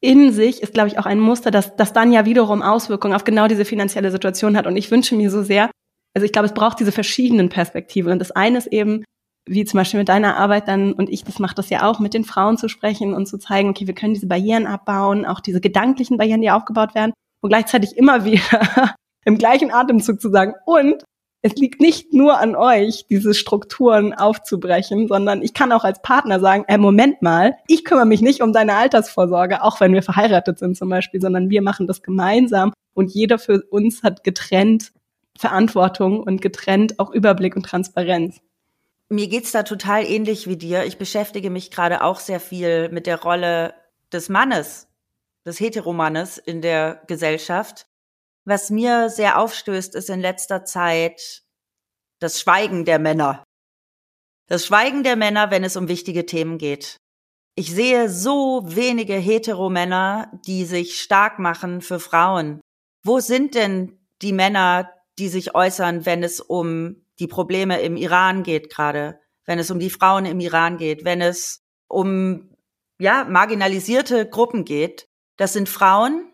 [0.00, 3.24] in sich ist, glaube ich, auch ein Muster, das, das dann ja wiederum Auswirkungen auf
[3.24, 4.66] genau diese finanzielle Situation hat.
[4.66, 5.70] Und ich wünsche mir so sehr,
[6.14, 8.12] also ich glaube, es braucht diese verschiedenen Perspektiven.
[8.12, 9.04] Und das eine ist eben,
[9.48, 12.12] wie zum Beispiel mit deiner Arbeit dann, und ich, das macht das ja auch, mit
[12.12, 15.62] den Frauen zu sprechen und zu zeigen, okay, wir können diese Barrieren abbauen, auch diese
[15.62, 21.02] gedanklichen Barrieren, die aufgebaut werden, und gleichzeitig immer wieder im gleichen Atemzug zu sagen, und
[21.44, 26.40] es liegt nicht nur an euch, diese Strukturen aufzubrechen, sondern ich kann auch als Partner
[26.40, 30.58] sagen, äh, Moment mal, ich kümmere mich nicht um deine Altersvorsorge, auch wenn wir verheiratet
[30.58, 34.92] sind zum Beispiel, sondern wir machen das gemeinsam und jeder für uns hat getrennt
[35.36, 38.40] Verantwortung und getrennt auch Überblick und Transparenz.
[39.10, 40.86] Mir geht's da total ähnlich wie dir.
[40.86, 43.74] Ich beschäftige mich gerade auch sehr viel mit der Rolle
[44.14, 44.88] des Mannes,
[45.44, 47.86] des Heteromannes in der Gesellschaft.
[48.44, 51.42] Was mir sehr aufstößt, ist in letzter Zeit
[52.20, 53.44] das Schweigen der Männer.
[54.48, 56.98] Das Schweigen der Männer, wenn es um wichtige Themen geht.
[57.56, 62.60] Ich sehe so wenige Heteromänner, die sich stark machen für Frauen.
[63.02, 68.42] Wo sind denn die Männer, die sich äußern, wenn es um die Probleme im Iran
[68.42, 72.54] geht gerade, wenn es um die Frauen im Iran geht, wenn es um
[72.98, 75.06] ja, marginalisierte Gruppen geht?
[75.36, 76.33] Das sind Frauen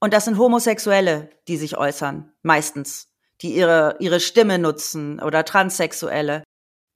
[0.00, 3.08] und das sind Homosexuelle, die sich äußern, meistens,
[3.40, 6.44] die ihre, ihre Stimme nutzen oder Transsexuelle.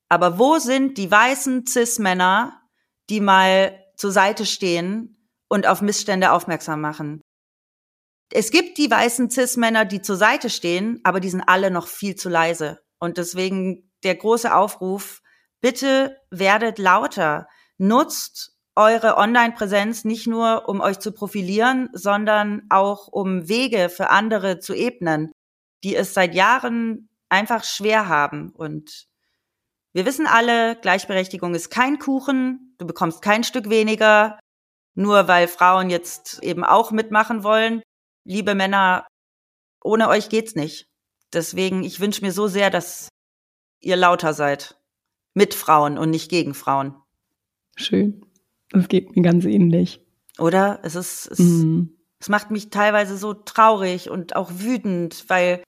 [0.09, 2.61] Aber wo sind die weißen Cis-Männer,
[3.11, 7.21] die mal zur Seite stehen und auf Missstände aufmerksam machen?
[8.31, 12.15] Es gibt die weißen Cis-Männer, die zur Seite stehen, aber die sind alle noch viel
[12.15, 12.81] zu leise.
[12.99, 15.23] Und deswegen der große Aufruf,
[15.61, 23.49] bitte werdet lauter, nutzt eure Online-Präsenz nicht nur, um euch zu profilieren, sondern auch um
[23.49, 25.33] Wege für andere zu ebnen,
[25.85, 28.51] die es seit Jahren einfach schwer haben.
[28.51, 29.07] Und
[29.93, 34.39] wir wissen alle, Gleichberechtigung ist kein Kuchen, du bekommst kein Stück weniger,
[34.95, 37.83] nur weil Frauen jetzt eben auch mitmachen wollen.
[38.25, 39.07] Liebe Männer,
[39.83, 40.87] ohne euch geht's nicht.
[41.33, 43.09] Deswegen, ich wünsche mir so sehr, dass
[43.81, 44.79] ihr lauter seid.
[45.35, 46.95] Mit Frauen und nicht gegen Frauen.
[47.77, 48.32] Schön.
[48.73, 50.05] Es geht mir ganz ähnlich.
[50.39, 50.81] Oder?
[50.83, 51.89] Es ist, es, mm.
[52.19, 55.63] es macht mich teilweise so traurig und auch wütend, weil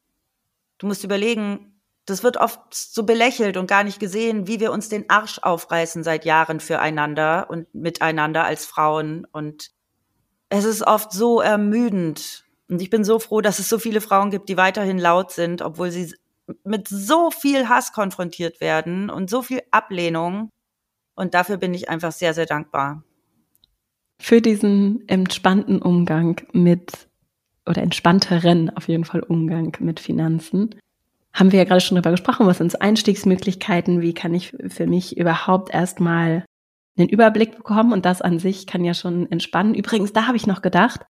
[0.78, 1.74] du musst überlegen,
[2.06, 6.02] das wird oft so belächelt und gar nicht gesehen, wie wir uns den Arsch aufreißen
[6.02, 9.26] seit Jahren füreinander und miteinander als Frauen.
[9.32, 9.70] Und
[10.50, 12.44] es ist oft so ermüdend.
[12.68, 15.62] Und ich bin so froh, dass es so viele Frauen gibt, die weiterhin laut sind,
[15.62, 16.14] obwohl sie
[16.62, 20.50] mit so viel Hass konfrontiert werden und so viel Ablehnung.
[21.14, 23.03] Und dafür bin ich einfach sehr, sehr dankbar.
[24.20, 27.09] Für diesen entspannten Umgang mit
[27.66, 30.74] oder entspannteren auf jeden Fall Umgang mit Finanzen.
[31.33, 35.16] Haben wir ja gerade schon darüber gesprochen, was sind Einstiegsmöglichkeiten, wie kann ich für mich
[35.16, 36.44] überhaupt erstmal
[36.96, 39.74] einen Überblick bekommen und das an sich kann ja schon entspannen.
[39.74, 41.07] Übrigens, da habe ich noch gedacht,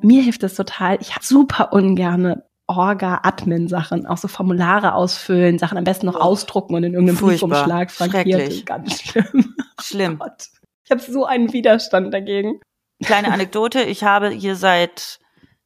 [0.00, 5.84] mir hilft es total, ich habe super ungerne Orga-Admin-Sachen, auch so Formulare ausfüllen, Sachen am
[5.84, 7.18] besten noch oh, ausdrucken und in irgendeinem.
[7.18, 8.66] Briefumschlag frankiert.
[8.66, 9.54] Ganz schlimm.
[9.80, 10.20] Schlimm.
[10.22, 10.28] Oh
[10.84, 12.60] ich habe so einen Widerstand dagegen.
[13.02, 15.18] Kleine Anekdote, ich habe hier seit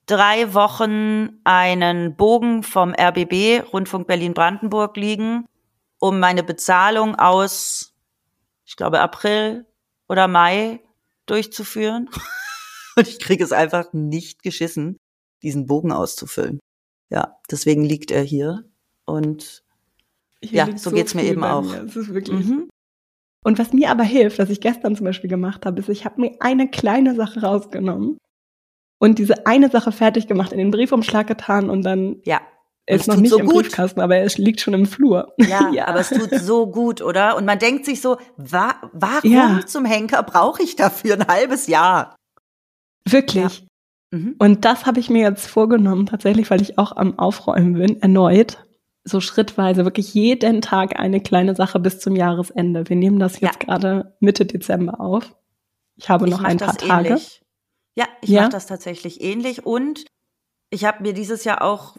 [0.06, 5.46] drei Wochen einen Bogen vom RBB, Rundfunk Berlin-Brandenburg, liegen,
[5.98, 7.94] um meine Bezahlung aus,
[8.64, 9.66] ich glaube, April
[10.08, 10.80] oder Mai
[11.26, 12.08] durchzuführen.
[12.96, 14.98] Und ich kriege es einfach nicht geschissen,
[15.42, 16.60] diesen Bogen auszufüllen.
[17.12, 18.64] Ja, deswegen liegt er hier.
[19.04, 19.62] Und
[20.42, 21.62] hier ja, so, so geht's mir eben auch.
[21.62, 21.84] Mir.
[22.32, 22.68] Mhm.
[23.44, 26.20] Und was mir aber hilft, was ich gestern zum Beispiel gemacht habe, ist, ich habe
[26.20, 28.16] mir eine kleine Sache rausgenommen
[28.98, 32.40] und diese eine Sache fertig gemacht, in den Briefumschlag getan und dann ja.
[32.84, 33.62] Er ist noch nicht so im gut.
[33.62, 35.34] Briefkasten, aber er liegt schon im Flur.
[35.38, 37.36] Ja, ja, aber es tut so gut, oder?
[37.36, 39.60] Und man denkt sich so, wa warum ja.
[39.66, 42.16] zum Henker brauche ich dafür ein halbes Jahr?
[43.08, 43.64] Wirklich.
[44.12, 44.36] Mhm.
[44.38, 48.58] Und das habe ich mir jetzt vorgenommen, tatsächlich, weil ich auch am Aufräumen bin, erneut.
[49.04, 52.88] So schrittweise, wirklich jeden Tag eine kleine Sache bis zum Jahresende.
[52.88, 53.66] Wir nehmen das jetzt ja.
[53.66, 55.34] gerade Mitte Dezember auf.
[55.96, 57.08] Ich habe noch ich ein paar Tage.
[57.08, 57.42] Ähnlich.
[57.96, 58.42] Ja, ich ja?
[58.42, 59.66] mache das tatsächlich ähnlich.
[59.66, 60.04] Und
[60.70, 61.96] ich habe mir dieses Jahr auch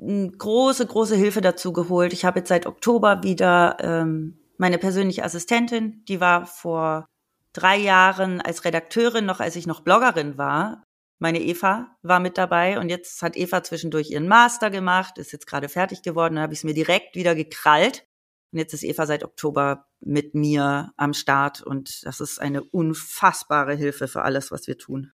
[0.00, 2.12] eine große, große Hilfe dazu geholt.
[2.12, 7.06] Ich habe jetzt seit Oktober wieder ähm, meine persönliche Assistentin, die war vor
[7.52, 10.82] drei Jahren als Redakteurin, noch als ich noch Bloggerin war,
[11.20, 15.46] meine Eva war mit dabei und jetzt hat Eva zwischendurch ihren Master gemacht, ist jetzt
[15.46, 18.06] gerade fertig geworden, dann habe ich es mir direkt wieder gekrallt.
[18.52, 23.74] Und jetzt ist Eva seit Oktober mit mir am Start und das ist eine unfassbare
[23.74, 25.12] Hilfe für alles, was wir tun.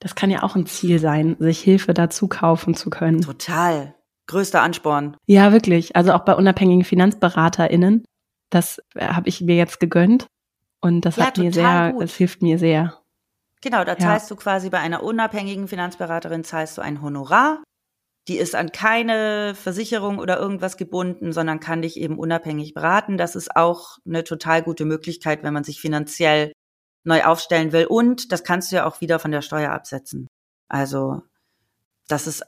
[0.00, 3.20] Das kann ja auch ein Ziel sein, sich Hilfe dazu kaufen zu können.
[3.20, 3.94] Total.
[4.26, 5.16] Größter Ansporn.
[5.26, 5.94] Ja, wirklich.
[5.94, 8.04] Also auch bei unabhängigen FinanzberaterInnen.
[8.50, 10.26] Das habe ich mir jetzt gegönnt.
[10.80, 12.02] Und das ja, hat mir sehr, gut.
[12.02, 12.98] das hilft mir sehr.
[13.64, 14.36] Genau, da zahlst ja.
[14.36, 17.62] du quasi bei einer unabhängigen Finanzberaterin zahlst du ein Honorar
[18.28, 23.16] Die ist an keine Versicherung oder irgendwas gebunden, sondern kann dich eben unabhängig beraten.
[23.16, 26.52] Das ist auch eine total gute Möglichkeit, wenn man sich finanziell
[27.04, 27.86] neu aufstellen will.
[27.86, 30.26] Und das kannst du ja auch wieder von der Steuer absetzen.
[30.68, 31.22] Also
[32.06, 32.44] das ist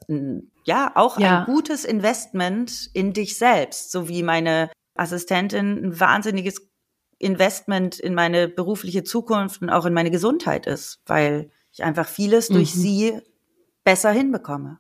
[0.64, 1.40] ja auch ja.
[1.40, 6.68] ein gutes Investment in dich selbst, so wie meine Assistentin ein wahnsinniges
[7.18, 12.50] Investment in meine berufliche Zukunft und auch in meine Gesundheit ist, weil ich einfach vieles
[12.50, 12.54] mhm.
[12.54, 13.18] durch sie
[13.84, 14.78] besser hinbekomme.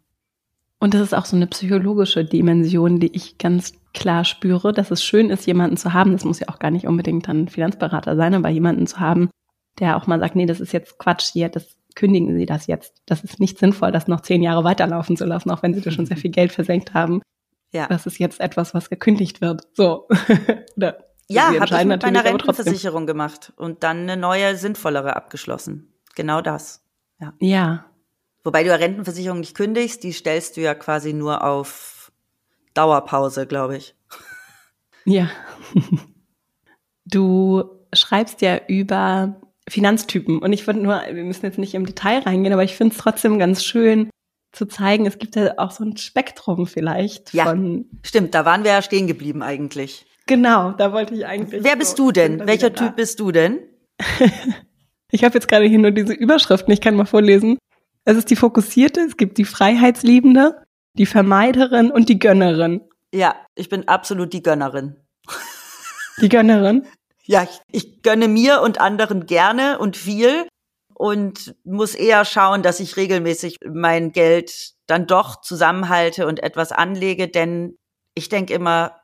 [0.78, 5.02] Und das ist auch so eine psychologische Dimension, die ich ganz klar spüre, dass es
[5.02, 6.12] schön ist, jemanden zu haben.
[6.12, 9.30] Das muss ja auch gar nicht unbedingt ein Finanzberater sein, aber jemanden zu haben,
[9.78, 13.02] der auch mal sagt, nee, das ist jetzt Quatsch hier, das kündigen Sie das jetzt.
[13.06, 15.90] Das ist nicht sinnvoll, das noch zehn Jahre weiterlaufen zu lassen, auch wenn Sie da
[15.90, 17.22] schon sehr viel Geld versenkt haben.
[17.72, 17.86] Ja.
[17.88, 19.62] Das ist jetzt etwas, was gekündigt wird.
[19.72, 20.06] So.
[20.76, 25.92] Oder ja, habe ich mit meiner Rentenversicherung gemacht und dann eine neue, sinnvollere abgeschlossen.
[26.14, 26.84] Genau das.
[27.20, 27.34] Ja.
[27.40, 27.84] ja.
[28.44, 32.12] Wobei du ja Rentenversicherung nicht kündigst, die stellst du ja quasi nur auf
[32.74, 33.94] Dauerpause, glaube ich.
[35.04, 35.30] Ja.
[37.08, 37.62] Du
[37.94, 42.52] schreibst ja über Finanztypen und ich würde nur, wir müssen jetzt nicht im Detail reingehen,
[42.52, 44.10] aber ich finde es trotzdem ganz schön
[44.50, 47.86] zu zeigen, es gibt ja auch so ein Spektrum vielleicht ja, von.
[48.02, 50.04] Stimmt, da waren wir ja stehen geblieben eigentlich.
[50.26, 51.62] Genau, da wollte ich eigentlich.
[51.62, 52.46] Wer bist so, du denn?
[52.46, 52.92] Welcher Typ da.
[52.92, 53.60] bist du denn?
[55.10, 57.58] ich habe jetzt gerade hier nur diese Überschriften, ich kann mal vorlesen.
[58.04, 60.62] Es ist die Fokussierte, es gibt die Freiheitsliebende,
[60.94, 62.82] die Vermeiderin und die Gönnerin.
[63.12, 64.96] Ja, ich bin absolut die Gönnerin.
[66.18, 66.86] Die Gönnerin?
[67.24, 70.48] Ja, ich, ich gönne mir und anderen gerne und viel
[70.94, 77.28] und muss eher schauen, dass ich regelmäßig mein Geld dann doch zusammenhalte und etwas anlege,
[77.28, 77.76] denn
[78.14, 78.98] ich denke immer,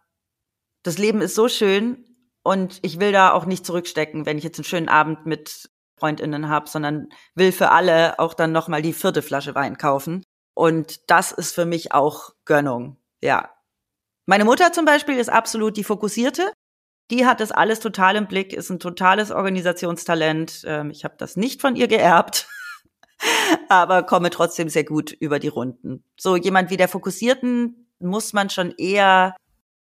[0.82, 2.04] das Leben ist so schön
[2.42, 6.48] und ich will da auch nicht zurückstecken, wenn ich jetzt einen schönen Abend mit Freundinnen
[6.48, 10.24] habe, sondern will für alle auch dann noch mal die vierte Flasche Wein kaufen.
[10.54, 12.96] Und das ist für mich auch Gönnung.
[13.22, 13.50] Ja.
[14.26, 16.52] Meine Mutter zum Beispiel ist absolut die Fokussierte.
[17.10, 20.62] Die hat das alles total im Blick, ist ein totales Organisationstalent.
[20.66, 22.48] Ähm, ich habe das nicht von ihr geerbt,
[23.68, 26.04] aber komme trotzdem sehr gut über die Runden.
[26.18, 29.36] So jemand wie der Fokussierten muss man schon eher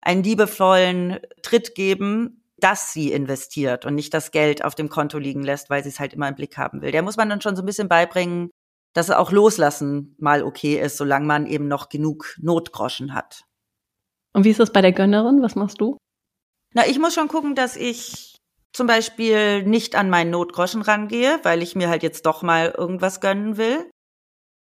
[0.06, 5.42] einen liebevollen Tritt geben, dass sie investiert und nicht das Geld auf dem Konto liegen
[5.42, 6.92] lässt, weil sie es halt immer im Blick haben will.
[6.92, 8.50] Der muss man dann schon so ein bisschen beibringen,
[8.94, 13.42] dass auch loslassen mal okay ist, solange man eben noch genug Notgroschen hat.
[14.32, 15.42] Und wie ist das bei der Gönnerin?
[15.42, 15.98] Was machst du?
[16.72, 18.36] Na, ich muss schon gucken, dass ich
[18.72, 23.20] zum Beispiel nicht an meinen Notgroschen rangehe, weil ich mir halt jetzt doch mal irgendwas
[23.20, 23.90] gönnen will.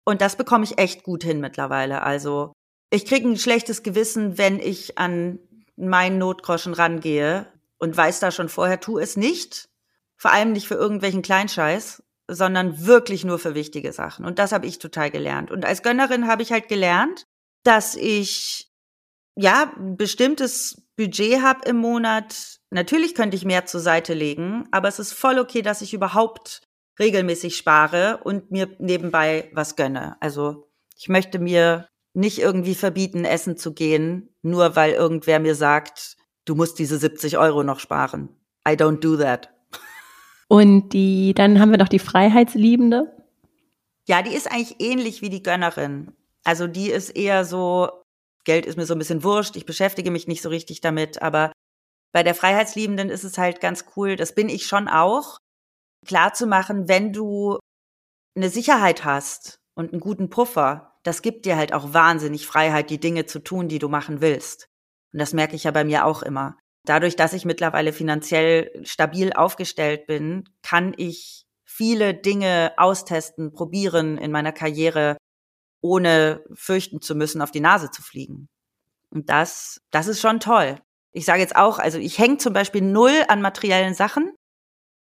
[0.06, 2.04] Und das bekomme ich echt gut hin mittlerweile.
[2.04, 2.54] Also
[2.92, 5.40] ich kriege ein schlechtes Gewissen, wenn ich an
[5.76, 7.48] meinen Notgroschen rangehe,
[7.82, 9.68] und weiß da schon vorher, tu es nicht.
[10.16, 14.24] Vor allem nicht für irgendwelchen Kleinscheiß, sondern wirklich nur für wichtige Sachen.
[14.24, 15.50] Und das habe ich total gelernt.
[15.50, 17.26] Und als Gönnerin habe ich halt gelernt,
[17.64, 18.72] dass ich
[19.36, 22.60] ja ein bestimmtes Budget habe im Monat.
[22.70, 26.62] Natürlich könnte ich mehr zur Seite legen, aber es ist voll okay, dass ich überhaupt
[27.00, 30.18] regelmäßig spare und mir nebenbei was gönne.
[30.20, 36.18] Also ich möchte mir nicht irgendwie verbieten, essen zu gehen, nur weil irgendwer mir sagt,
[36.46, 38.30] du musst diese 70 Euro noch sparen.
[38.68, 39.50] I don't do that.
[40.48, 43.16] Und die, dann haben wir noch die Freiheitsliebende.
[44.08, 46.12] Ja, die ist eigentlich ähnlich wie die Gönnerin.
[46.44, 48.04] Also die ist eher so,
[48.44, 51.52] Geld ist mir so ein bisschen wurscht, ich beschäftige mich nicht so richtig damit, aber
[52.12, 55.38] bei der Freiheitsliebenden ist es halt ganz cool, das bin ich schon auch,
[56.06, 57.60] klar zu machen, wenn du
[58.36, 63.00] eine Sicherheit hast und einen guten Puffer, das gibt dir halt auch wahnsinnig Freiheit, die
[63.00, 64.68] Dinge zu tun, die du machen willst.
[65.14, 66.58] Und das merke ich ja bei mir auch immer.
[66.86, 74.32] Dadurch, dass ich mittlerweile finanziell stabil aufgestellt bin, kann ich viele Dinge austesten, probieren in
[74.32, 75.18] meiner Karriere,
[75.82, 78.48] ohne fürchten zu müssen, auf die Nase zu fliegen.
[79.10, 80.80] Und das, das ist schon toll.
[81.12, 84.34] Ich sage jetzt auch, also ich hänge zum Beispiel null an materiellen Sachen,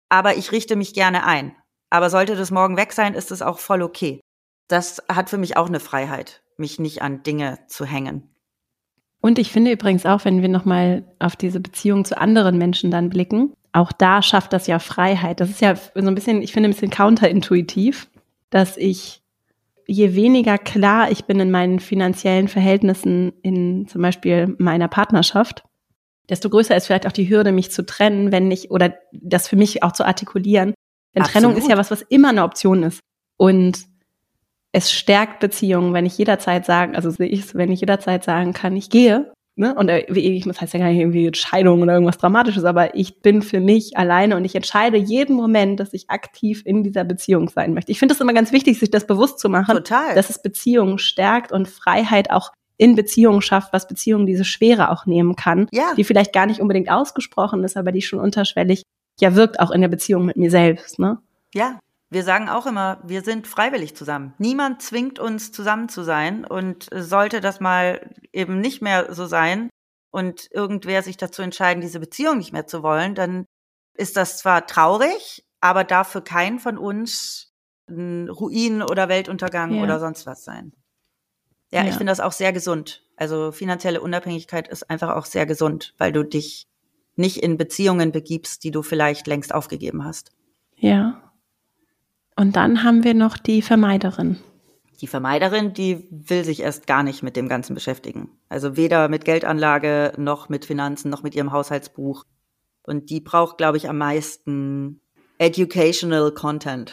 [0.09, 1.55] aber ich richte mich gerne ein.
[1.89, 4.19] Aber sollte das morgen weg sein, ist es auch voll okay.
[4.73, 8.23] Das hat für mich auch eine Freiheit, mich nicht an Dinge zu hängen.
[9.21, 13.11] Und ich finde übrigens auch, wenn wir nochmal auf diese Beziehung zu anderen Menschen dann
[13.11, 15.39] blicken, auch da schafft das ja Freiheit.
[15.39, 18.09] Das ist ja so ein bisschen, ich finde ein bisschen counterintuitiv,
[18.49, 19.21] dass ich,
[19.85, 25.63] je weniger klar ich bin in meinen finanziellen Verhältnissen in zum Beispiel meiner Partnerschaft,
[26.29, 29.55] desto größer ist vielleicht auch die Hürde, mich zu trennen, wenn ich, oder das für
[29.55, 30.73] mich auch zu artikulieren.
[31.13, 31.43] Denn Absolut.
[31.43, 33.01] Trennung ist ja was, was immer eine Option ist.
[33.37, 33.92] Und
[34.73, 38.53] es stärkt Beziehungen, wenn ich jederzeit sagen, also sehe ich es, wenn ich jederzeit sagen
[38.53, 41.93] kann, ich gehe ne, und äh, ich das heißt ja gar nicht irgendwie Scheidung oder
[41.93, 46.09] irgendwas Dramatisches, aber ich bin für mich alleine und ich entscheide jeden Moment, dass ich
[46.09, 47.91] aktiv in dieser Beziehung sein möchte.
[47.91, 50.15] Ich finde es immer ganz wichtig, sich das bewusst zu machen, Total.
[50.15, 55.05] dass es Beziehungen stärkt und Freiheit auch in Beziehungen schafft, was Beziehungen diese Schwere auch
[55.05, 55.93] nehmen kann, Ja.
[55.95, 58.81] die vielleicht gar nicht unbedingt ausgesprochen ist, aber die schon unterschwellig
[59.21, 61.19] ja wirkt auch in der Beziehung mit mir selbst, ne?
[61.53, 61.79] Ja,
[62.13, 64.33] wir sagen auch immer, wir sind freiwillig zusammen.
[64.37, 69.69] Niemand zwingt uns zusammen zu sein und sollte das mal eben nicht mehr so sein
[70.11, 73.45] und irgendwer sich dazu entscheiden, diese Beziehung nicht mehr zu wollen, dann
[73.95, 77.51] ist das zwar traurig, aber darf für keinen von uns
[77.89, 79.83] ein Ruin oder Weltuntergang Ja.
[79.83, 80.73] oder sonst was sein.
[81.71, 81.89] Ja, Ja.
[81.89, 83.03] ich finde das auch sehr gesund.
[83.17, 86.65] Also finanzielle Unabhängigkeit ist einfach auch sehr gesund, weil du dich
[87.15, 90.31] nicht in Beziehungen begibst, die du vielleicht längst aufgegeben hast.
[90.75, 91.22] Ja.
[92.35, 94.37] Und dann haben wir noch die Vermeiderin.
[95.01, 98.29] Die Vermeiderin, die will sich erst gar nicht mit dem Ganzen beschäftigen.
[98.49, 102.23] Also weder mit Geldanlage noch mit Finanzen noch mit ihrem Haushaltsbuch.
[102.83, 105.01] Und die braucht, glaube ich, am meisten
[105.37, 106.91] educational Content.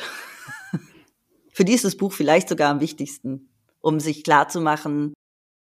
[1.53, 3.49] Für die ist das Buch vielleicht sogar am wichtigsten,
[3.80, 5.14] um sich klarzumachen,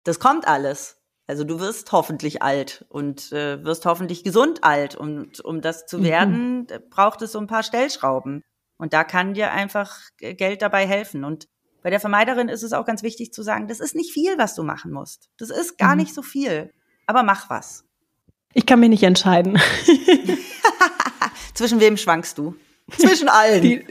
[0.03, 1.01] das kommt alles.
[1.27, 4.95] Also du wirst hoffentlich alt und äh, wirst hoffentlich gesund alt.
[4.95, 6.03] Und um das zu Mhm.
[6.03, 8.41] werden, braucht es so ein paar Stellschrauben.
[8.77, 11.23] Und da kann dir einfach Geld dabei helfen.
[11.23, 11.47] Und
[11.81, 14.55] bei der Vermeiderin ist es auch ganz wichtig zu sagen, das ist nicht viel, was
[14.55, 15.29] du machen musst.
[15.37, 16.01] Das ist gar Mhm.
[16.01, 16.71] nicht so viel.
[17.05, 17.83] Aber mach was.
[18.53, 19.59] Ich kann mich nicht entscheiden.
[21.53, 22.55] Zwischen wem schwankst du?
[22.91, 23.61] Zwischen allen.
[23.61, 23.85] Die,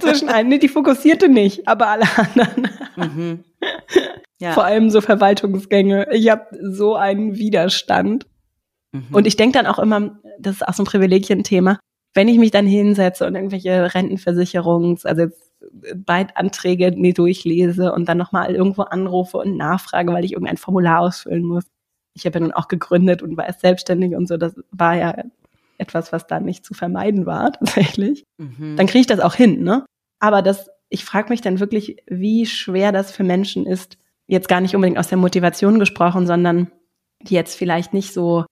[0.00, 2.68] zwischen allen, nee, die fokussierte nicht, aber alle anderen.
[2.96, 3.44] mhm.
[4.38, 4.54] Ja.
[4.54, 6.08] Vor allem so Verwaltungsgänge.
[6.12, 8.26] Ich habe so einen Widerstand.
[8.90, 9.06] Mhm.
[9.12, 11.78] Und ich denke dann auch immer, das ist auch so ein Privilegienthema,
[12.14, 15.52] wenn ich mich dann hinsetze und irgendwelche Rentenversicherungs-, also jetzt
[15.94, 21.44] Beitanträge mir durchlese und dann nochmal irgendwo anrufe und nachfrage, weil ich irgendein Formular ausfüllen
[21.44, 21.64] muss.
[22.14, 24.36] Ich habe ja nun auch gegründet und war erst selbstständig und so.
[24.36, 25.14] Das war ja
[25.78, 28.24] etwas, was da nicht zu vermeiden war, tatsächlich.
[28.38, 28.76] mhm.
[28.76, 29.84] Dann kriege ich das auch hin, ne?
[30.18, 34.60] Aber das, ich frage mich dann wirklich, wie schwer das für Menschen ist, jetzt gar
[34.60, 36.70] nicht unbedingt aus der Motivation gesprochen, sondern
[37.22, 38.44] die jetzt vielleicht nicht so,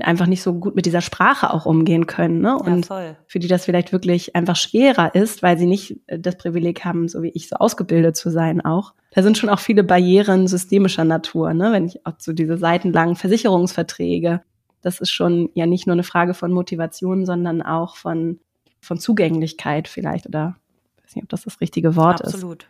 [0.00, 2.48] einfach nicht so gut mit dieser Sprache auch umgehen können, ne?
[2.48, 3.16] ja, Und voll.
[3.26, 7.08] für die das vielleicht wirklich einfach schwerer ist, weil sie nicht äh, das Privileg haben,
[7.08, 8.94] so wie ich, so ausgebildet zu sein auch.
[9.12, 11.70] Da sind schon auch viele Barrieren systemischer Natur, ne?
[11.70, 14.42] Wenn ich auch so diese seitenlangen Versicherungsverträge,
[14.82, 18.40] das ist schon ja nicht nur eine Frage von Motivation, sondern auch von,
[18.80, 20.56] von Zugänglichkeit vielleicht oder
[20.96, 22.34] ich weiß nicht, ob das das richtige Wort ist.
[22.34, 22.66] Absolut.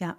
[0.00, 0.16] Ja.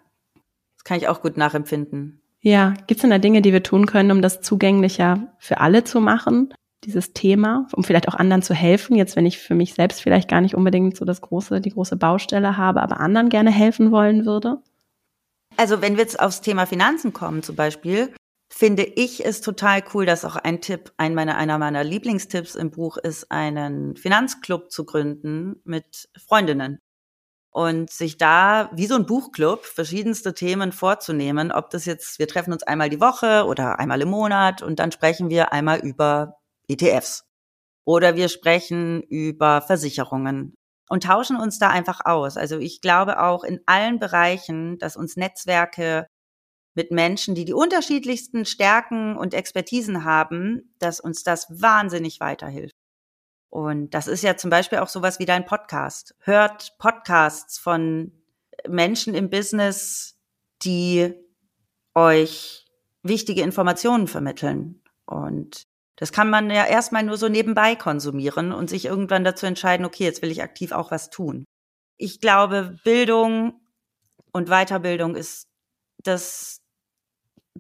[0.76, 2.21] Das kann ich auch gut nachempfinden.
[2.42, 5.84] Ja, gibt es denn da Dinge, die wir tun können, um das zugänglicher für alle
[5.84, 9.76] zu machen, dieses Thema, um vielleicht auch anderen zu helfen, jetzt wenn ich für mich
[9.76, 13.52] selbst vielleicht gar nicht unbedingt so das große, die große Baustelle habe, aber anderen gerne
[13.52, 14.58] helfen wollen würde?
[15.58, 18.12] Also wenn wir jetzt aufs Thema Finanzen kommen zum Beispiel,
[18.52, 22.72] finde ich es total cool, dass auch ein Tipp, ein meiner, einer meiner Lieblingstipps im
[22.72, 26.80] Buch ist, einen Finanzclub zu gründen mit Freundinnen.
[27.54, 32.54] Und sich da wie so ein Buchclub verschiedenste Themen vorzunehmen, ob das jetzt, wir treffen
[32.54, 36.38] uns einmal die Woche oder einmal im Monat und dann sprechen wir einmal über
[36.70, 37.26] ETFs.
[37.86, 40.56] Oder wir sprechen über Versicherungen
[40.90, 42.38] und tauschen uns da einfach aus.
[42.38, 46.08] Also ich glaube auch in allen Bereichen, dass uns Netzwerke
[46.76, 52.74] mit Menschen, die die unterschiedlichsten Stärken und Expertisen haben, dass uns das wahnsinnig weiterhilft.
[53.52, 56.16] Und das ist ja zum Beispiel auch sowas wie dein Podcast.
[56.20, 58.14] Hört Podcasts von
[58.68, 60.18] Menschen im Business,
[60.64, 61.14] die
[61.94, 62.66] euch
[63.04, 64.82] wichtige Informationen vermitteln.
[65.06, 65.64] Und
[65.98, 70.06] das kann man ja erstmal nur so nebenbei konsumieren und sich irgendwann dazu entscheiden, okay,
[70.06, 71.44] jetzt will ich aktiv auch was tun.
[71.98, 73.60] Ich glaube, Bildung
[74.32, 75.50] und Weiterbildung ist
[76.04, 76.62] das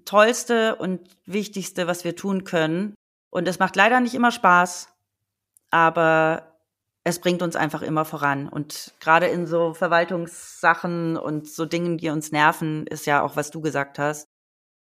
[0.05, 2.95] Tollste und Wichtigste, was wir tun können.
[3.29, 4.87] Und es macht leider nicht immer Spaß,
[5.71, 6.51] aber
[7.03, 8.47] es bringt uns einfach immer voran.
[8.47, 13.49] Und gerade in so Verwaltungssachen und so Dingen, die uns nerven, ist ja auch, was
[13.49, 14.27] du gesagt hast,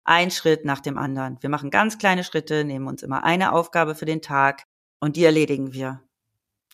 [0.06, 1.38] ein Schritt nach dem anderen.
[1.42, 4.64] Wir machen ganz kleine Schritte, nehmen uns immer eine Aufgabe für den Tag
[5.00, 6.02] und die erledigen wir.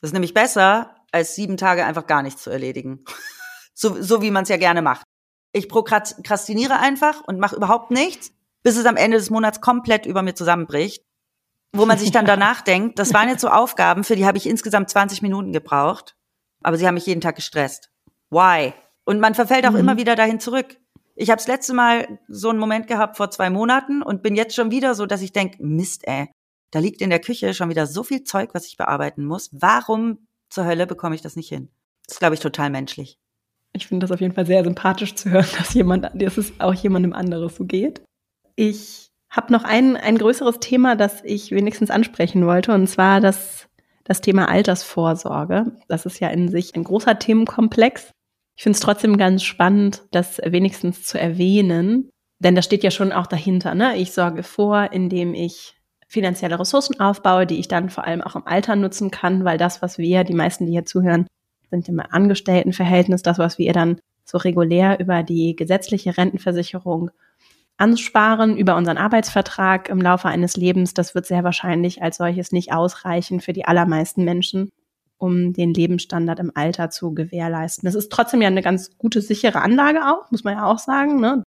[0.02, 3.04] Das ist nämlich besser, als sieben Tage einfach gar nichts zu erledigen.
[3.74, 5.06] so, so wie man es ja gerne macht.
[5.52, 8.32] Ich prokrastiniere einfach und mache überhaupt nichts,
[8.62, 11.04] bis es am Ende des Monats komplett über mir zusammenbricht.
[11.76, 14.48] Wo man sich dann danach denkt, das waren jetzt so Aufgaben, für die habe ich
[14.48, 16.16] insgesamt 20 Minuten gebraucht,
[16.64, 17.92] aber sie haben mich jeden Tag gestresst.
[18.32, 18.74] Why?
[19.06, 19.78] Und man verfällt auch Mhm.
[19.80, 20.78] immer wieder dahin zurück.
[21.16, 24.56] Ich habe das letzte Mal so einen Moment gehabt vor zwei Monaten und bin jetzt
[24.56, 26.30] schon wieder so, dass ich denke, Mist, ey,
[26.72, 29.50] da liegt in der Küche schon wieder so viel Zeug, was ich bearbeiten muss.
[29.52, 31.70] Warum zur Hölle bekomme ich das nicht hin?
[32.06, 33.20] Das ist, glaube ich, total menschlich.
[33.74, 36.74] Ich finde das auf jeden Fall sehr sympathisch zu hören, dass jemand, dass es auch
[36.74, 38.02] jemandem anderes so geht.
[38.56, 43.68] Ich habe noch ein, ein größeres Thema, das ich wenigstens ansprechen wollte, und zwar das,
[44.04, 45.72] das Thema Altersvorsorge.
[45.88, 48.12] Das ist ja in sich ein großer Themenkomplex.
[48.56, 52.10] Ich finde es trotzdem ganz spannend, das wenigstens zu erwähnen,
[52.40, 53.76] denn da steht ja schon auch dahinter.
[53.76, 53.98] Ne?
[53.98, 55.76] Ich sorge vor, indem ich
[56.08, 59.82] finanzielle Ressourcen aufbaue, die ich dann vor allem auch im Alter nutzen kann, weil das,
[59.82, 61.28] was wir, die meisten, die hier zuhören,
[61.70, 67.12] sind im Angestelltenverhältnis, das, was wir dann so regulär über die gesetzliche Rentenversicherung
[67.80, 72.74] ansparen über unseren Arbeitsvertrag im Laufe eines Lebens, das wird sehr wahrscheinlich als solches nicht
[72.74, 74.70] ausreichen für die allermeisten Menschen,
[75.18, 77.88] um den Lebensstandard im Alter zu gewährleisten.
[77.88, 81.20] Das ist trotzdem ja eine ganz gute, sichere Anlage auch, muss man ja auch sagen,
[81.20, 81.44] ne?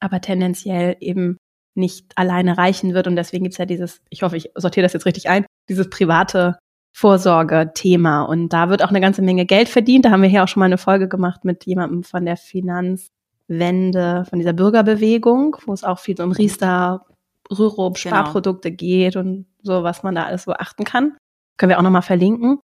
[0.00, 1.36] aber tendenziell eben
[1.76, 3.06] nicht alleine reichen wird.
[3.06, 6.58] Und deswegen gibt's ja dieses, ich hoffe, ich sortiere das jetzt richtig ein, dieses private
[6.96, 8.22] Vorsorge-Thema.
[8.22, 10.04] Und da wird auch eine ganze Menge Geld verdient.
[10.04, 13.08] Da haben wir hier auch schon mal eine Folge gemacht mit jemandem von der Finanz
[13.50, 17.04] Wende von dieser Bürgerbewegung, wo es auch viel um Riester,
[17.50, 18.16] Rürup, genau.
[18.16, 18.78] Sparprodukte genau.
[18.78, 21.16] geht und so, was man da alles so achten kann.
[21.56, 22.60] Können wir auch nochmal verlinken.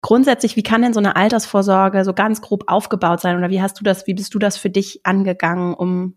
[0.00, 3.36] Grundsätzlich, wie kann denn so eine Altersvorsorge so ganz grob aufgebaut sein?
[3.36, 6.16] Oder wie hast du das, wie bist du das für dich angegangen, um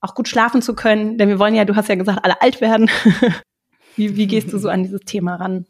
[0.00, 1.16] auch gut schlafen zu können?
[1.16, 2.90] Denn wir wollen ja, du hast ja gesagt, alle alt werden.
[3.96, 5.66] wie, wie gehst du so an dieses Thema ran?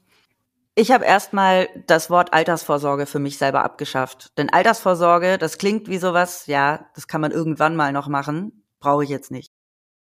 [0.81, 4.33] Ich habe erstmal das Wort Altersvorsorge für mich selber abgeschafft.
[4.39, 9.05] Denn Altersvorsorge, das klingt wie sowas, ja, das kann man irgendwann mal noch machen, brauche
[9.05, 9.53] ich jetzt nicht.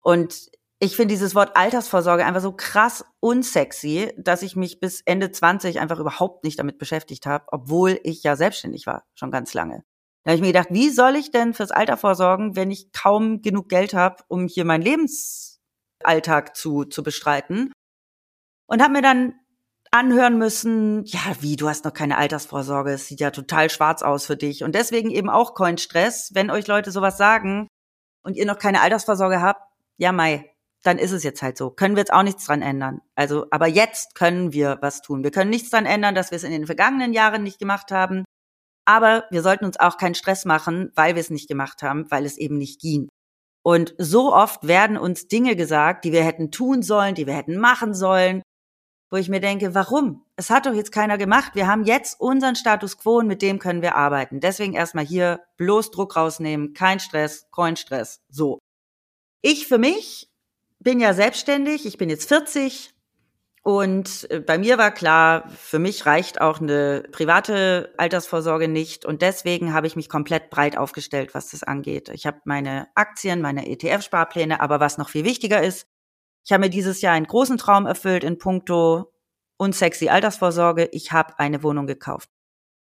[0.02, 0.50] Und
[0.80, 5.80] ich finde dieses Wort Altersvorsorge einfach so krass unsexy, dass ich mich bis Ende 20
[5.80, 9.84] einfach überhaupt nicht damit beschäftigt habe, obwohl ich ja selbstständig war, schon ganz lange.
[10.24, 13.44] Da habe ich mir gedacht, wie soll ich denn fürs Alter vorsorgen, wenn ich kaum
[13.44, 17.72] genug Geld habe, um hier meinen Lebensalltag zu, zu bestreiten?
[18.66, 19.36] Und habe mir dann
[19.96, 24.26] anhören müssen, ja, wie, du hast noch keine Altersvorsorge, es sieht ja total schwarz aus
[24.26, 24.64] für dich.
[24.64, 27.68] Und deswegen eben auch Coinstress, wenn euch Leute sowas sagen
[28.24, 29.62] und ihr noch keine Altersvorsorge habt,
[29.98, 30.52] ja, Mai,
[30.84, 31.72] dann ist es jetzt halt so.
[31.72, 33.02] Können wir jetzt auch nichts dran ändern.
[33.16, 35.24] Also, aber jetzt können wir was tun.
[35.24, 38.26] Wir können nichts dran ändern, dass wir es in den vergangenen Jahren nicht gemacht haben.
[38.86, 42.26] Aber wir sollten uns auch keinen Stress machen, weil wir es nicht gemacht haben, weil
[42.26, 43.08] es eben nicht ging.
[43.64, 47.58] Und so oft werden uns Dinge gesagt, die wir hätten tun sollen, die wir hätten
[47.58, 48.44] machen sollen,
[49.10, 50.26] wo ich mir denke, warum?
[50.36, 51.52] Es hat doch jetzt keiner gemacht.
[51.54, 54.40] Wir haben jetzt unseren Status quo und mit dem können wir arbeiten.
[54.40, 58.22] Deswegen erstmal hier bloß Druck rausnehmen, kein Stress, kein Stress.
[58.30, 58.60] So.
[59.42, 60.30] Ich für mich
[60.80, 62.96] bin ja selbstständig, ich bin jetzt 40
[63.68, 69.24] und äh, bei mir war klar, für mich reicht auch eine private Altersvorsorge nicht und
[69.24, 72.10] deswegen habe ich mich komplett breit aufgestellt, was das angeht.
[72.10, 75.88] Ich habe meine Aktien, meine ETF-Sparpläne, aber was noch viel wichtiger ist,
[76.46, 79.12] ich habe mir dieses Jahr einen großen Traum erfüllt in puncto
[79.58, 80.90] unsexy Altersvorsorge.
[80.92, 82.30] Ich habe eine Wohnung gekauft.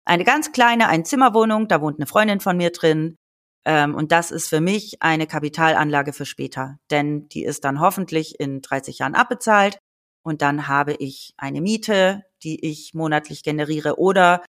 [0.04, 3.16] Eine ganz kleine Einzimmerwohnung, da wohnt eine Freundin von mir drin.
[3.64, 6.78] Ähm, und das ist für mich eine Kapitalanlage für später.
[6.90, 9.78] Denn die ist dann hoffentlich in 30 Jahren abbezahlt.
[10.24, 13.98] Und dann habe ich eine Miete, die ich monatlich generiere.
[13.98, 14.44] Oder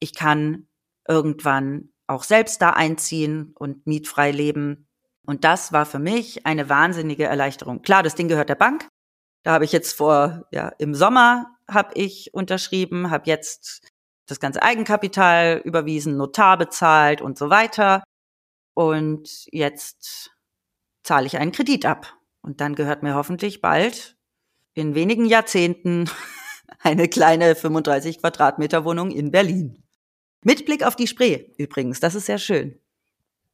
[0.00, 0.66] ich kann
[1.08, 4.88] irgendwann auch selbst da einziehen und mietfrei leben.
[5.30, 7.82] Und das war für mich eine wahnsinnige Erleichterung.
[7.82, 8.88] Klar, das Ding gehört der Bank.
[9.44, 13.88] Da habe ich jetzt vor, ja, im Sommer habe ich unterschrieben, habe jetzt
[14.26, 18.02] das ganze Eigenkapital überwiesen, Notar bezahlt und so weiter.
[18.74, 20.32] Und jetzt
[21.04, 22.12] zahle ich einen Kredit ab.
[22.42, 24.16] Und dann gehört mir hoffentlich bald
[24.74, 26.10] in wenigen Jahrzehnten
[26.80, 29.84] eine kleine 35 Quadratmeter Wohnung in Berlin.
[30.42, 32.79] Mit Blick auf die Spree übrigens, das ist sehr schön.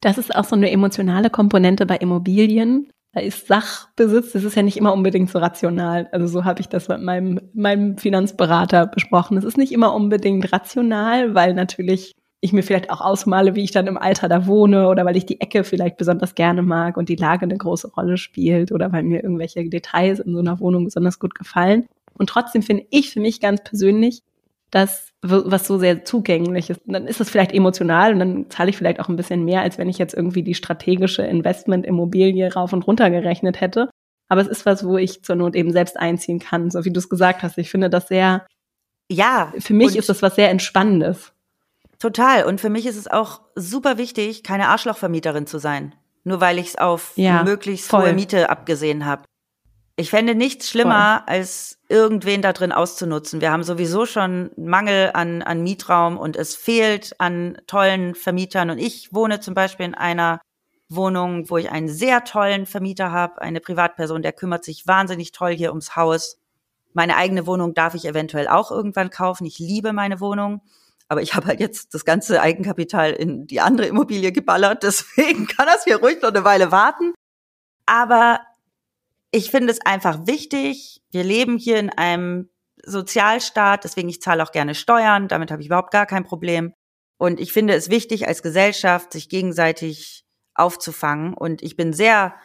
[0.01, 2.89] Das ist auch so eine emotionale Komponente bei Immobilien.
[3.13, 6.07] Da ist Sachbesitz, das ist ja nicht immer unbedingt so rational.
[6.11, 9.37] Also so habe ich das mit meinem, meinem Finanzberater besprochen.
[9.37, 13.71] Es ist nicht immer unbedingt rational, weil natürlich ich mir vielleicht auch ausmale, wie ich
[13.71, 17.09] dann im Alter da wohne oder weil ich die Ecke vielleicht besonders gerne mag und
[17.09, 20.85] die Lage eine große Rolle spielt oder weil mir irgendwelche Details in so einer Wohnung
[20.85, 21.87] besonders gut gefallen.
[22.13, 24.21] Und trotzdem finde ich für mich ganz persönlich,
[24.77, 26.85] das, was so sehr zugänglich ist.
[26.85, 29.61] Und dann ist es vielleicht emotional und dann zahle ich vielleicht auch ein bisschen mehr,
[29.61, 33.89] als wenn ich jetzt irgendwie die strategische Investment-Immobilie rauf und runter gerechnet hätte.
[34.29, 36.99] Aber es ist was, wo ich zur Not eben selbst einziehen kann, so wie du
[36.99, 37.57] es gesagt hast.
[37.57, 38.45] Ich finde das sehr,
[39.09, 39.53] ja.
[39.57, 41.33] Für mich ist das was sehr Entspannendes.
[41.99, 42.43] Total.
[42.43, 45.95] Und für mich ist es auch super wichtig, keine Arschlochvermieterin zu sein.
[46.23, 48.03] Nur weil ich es auf ja, möglichst voll.
[48.03, 49.23] hohe Miete abgesehen habe.
[49.99, 51.35] Ich fände nichts schlimmer, Voll.
[51.35, 53.41] als irgendwen da drin auszunutzen.
[53.41, 58.69] Wir haben sowieso schon Mangel an, an Mietraum und es fehlt an tollen Vermietern.
[58.69, 60.39] Und ich wohne zum Beispiel in einer
[60.87, 65.55] Wohnung, wo ich einen sehr tollen Vermieter habe, eine Privatperson, der kümmert sich wahnsinnig toll
[65.55, 66.37] hier ums Haus.
[66.93, 69.47] Meine eigene Wohnung darf ich eventuell auch irgendwann kaufen.
[69.47, 70.61] Ich liebe meine Wohnung.
[71.09, 74.83] Aber ich habe halt jetzt das ganze Eigenkapital in die andere Immobilie geballert.
[74.83, 77.15] Deswegen kann das hier ruhig noch eine Weile warten.
[77.87, 78.41] Aber
[79.31, 81.01] ich finde es einfach wichtig.
[81.11, 82.49] Wir leben hier in einem
[82.85, 86.73] Sozialstaat, deswegen ich zahle auch gerne Steuern, damit habe ich überhaupt gar kein Problem.
[87.17, 91.33] Und ich finde es wichtig als Gesellschaft, sich gegenseitig aufzufangen.
[91.33, 92.35] Und ich bin sehr,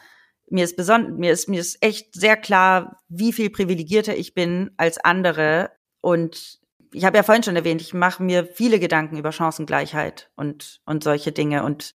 [0.48, 4.70] mir ist besonders, mir ist, mir ist echt sehr klar, wie viel privilegierter ich bin
[4.78, 5.70] als andere.
[6.00, 6.60] Und
[6.92, 11.04] ich habe ja vorhin schon erwähnt, ich mache mir viele Gedanken über Chancengleichheit und, und
[11.04, 11.94] solche Dinge und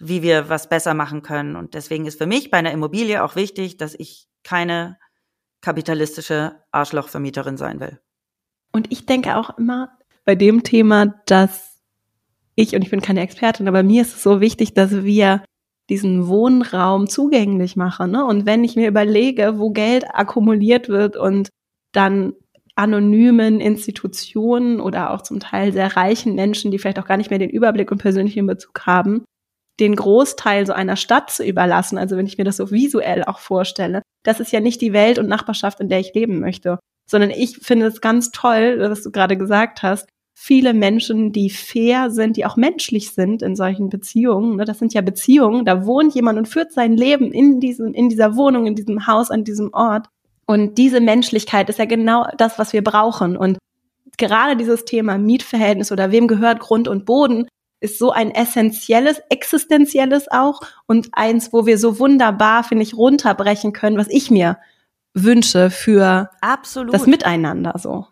[0.00, 1.56] wie wir was besser machen können.
[1.56, 4.98] Und deswegen ist für mich bei einer Immobilie auch wichtig, dass ich keine
[5.60, 8.00] kapitalistische Arschlochvermieterin sein will.
[8.72, 11.78] Und ich denke auch immer bei dem Thema, dass
[12.54, 15.42] ich, und ich bin keine Expertin, aber mir ist es so wichtig, dass wir
[15.88, 18.12] diesen Wohnraum zugänglich machen.
[18.12, 18.24] Ne?
[18.24, 21.50] Und wenn ich mir überlege, wo Geld akkumuliert wird und
[21.92, 22.34] dann
[22.76, 27.38] anonymen Institutionen oder auch zum Teil sehr reichen Menschen, die vielleicht auch gar nicht mehr
[27.38, 29.24] den Überblick und persönlichen Bezug haben,
[29.80, 33.38] den Großteil so einer Stadt zu überlassen, also wenn ich mir das so visuell auch
[33.38, 36.78] vorstelle, das ist ja nicht die Welt und Nachbarschaft, in der ich leben möchte,
[37.10, 42.10] sondern ich finde es ganz toll, was du gerade gesagt hast, viele Menschen, die fair
[42.10, 44.56] sind, die auch menschlich sind in solchen Beziehungen.
[44.56, 44.64] Ne?
[44.64, 48.36] Das sind ja Beziehungen, da wohnt jemand und führt sein Leben in diesem, in dieser
[48.36, 50.06] Wohnung, in diesem Haus, an diesem Ort.
[50.46, 53.36] Und diese Menschlichkeit ist ja genau das, was wir brauchen.
[53.36, 53.58] Und
[54.16, 57.46] gerade dieses Thema Mietverhältnis oder wem gehört Grund und Boden
[57.80, 63.72] ist so ein essentielles, existenzielles auch und eins, wo wir so wunderbar, finde ich, runterbrechen
[63.72, 64.58] können, was ich mir
[65.14, 66.94] wünsche für Absolut.
[66.94, 68.06] das Miteinander so.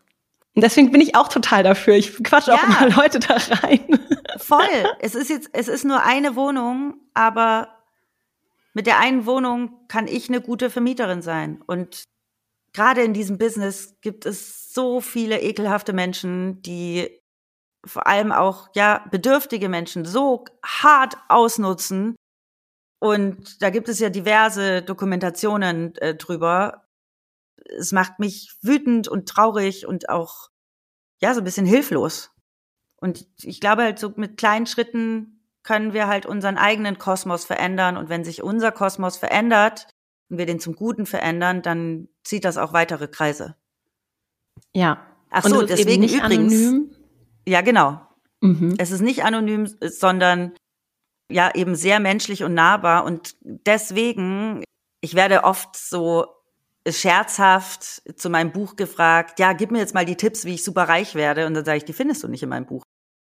[0.54, 1.94] Und deswegen bin ich auch total dafür.
[1.94, 2.56] Ich quatsche ja.
[2.56, 3.80] auch mal Leute da rein.
[4.38, 4.66] Voll.
[4.98, 7.68] Es ist jetzt, es ist nur eine Wohnung, aber
[8.74, 11.62] mit der einen Wohnung kann ich eine gute Vermieterin sein.
[11.66, 12.04] Und
[12.72, 17.17] gerade in diesem Business gibt es so viele ekelhafte Menschen, die
[17.88, 22.16] vor allem auch ja bedürftige Menschen so hart ausnutzen.
[23.00, 26.88] Und da gibt es ja diverse Dokumentationen äh, drüber.
[27.78, 30.48] Es macht mich wütend und traurig und auch
[31.20, 32.30] ja so ein bisschen hilflos.
[33.00, 37.96] Und ich glaube halt so mit kleinen Schritten können wir halt unseren eigenen Kosmos verändern.
[37.96, 39.86] Und wenn sich unser Kosmos verändert
[40.28, 43.56] und wir den zum Guten verändern, dann zieht das auch weitere Kreise.
[44.72, 45.06] Ja.
[45.30, 46.22] Ach so, deswegen übrigens.
[46.54, 46.90] Anonym.
[47.48, 47.98] Ja, genau.
[48.42, 48.74] Mhm.
[48.76, 50.52] Es ist nicht anonym, sondern
[51.30, 53.04] ja eben sehr menschlich und nahbar.
[53.04, 54.62] Und deswegen,
[55.00, 56.26] ich werde oft so
[56.86, 60.84] scherzhaft zu meinem Buch gefragt, ja, gib mir jetzt mal die Tipps, wie ich super
[60.84, 61.46] reich werde.
[61.46, 62.82] Und dann sage ich, die findest du nicht in meinem Buch.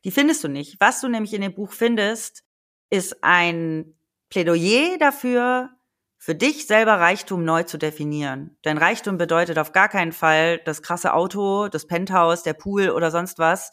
[0.04, 0.76] Die findest du nicht.
[0.78, 2.42] Was du nämlich in dem Buch findest,
[2.90, 3.94] ist ein
[4.28, 5.70] Plädoyer dafür,
[6.18, 8.58] für dich selber Reichtum neu zu definieren.
[8.64, 13.10] Denn Reichtum bedeutet auf gar keinen Fall das krasse Auto, das Penthouse, der Pool oder
[13.10, 13.72] sonst was,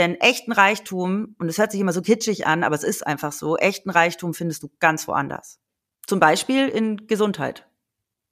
[0.00, 3.32] denn echten Reichtum, und es hört sich immer so kitschig an, aber es ist einfach
[3.32, 5.58] so, echten Reichtum findest du ganz woanders.
[6.06, 7.68] Zum Beispiel in Gesundheit.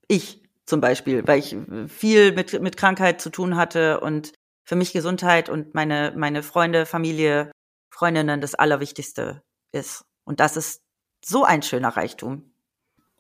[0.09, 1.57] Ich zum Beispiel, weil ich
[1.89, 4.33] viel mit, mit Krankheit zu tun hatte und
[4.65, 7.53] für mich Gesundheit und meine, meine Freunde, Familie,
[7.91, 9.43] Freundinnen das Allerwichtigste
[9.73, 10.05] ist.
[10.25, 10.83] Und das ist
[11.25, 12.51] so ein schöner Reichtum.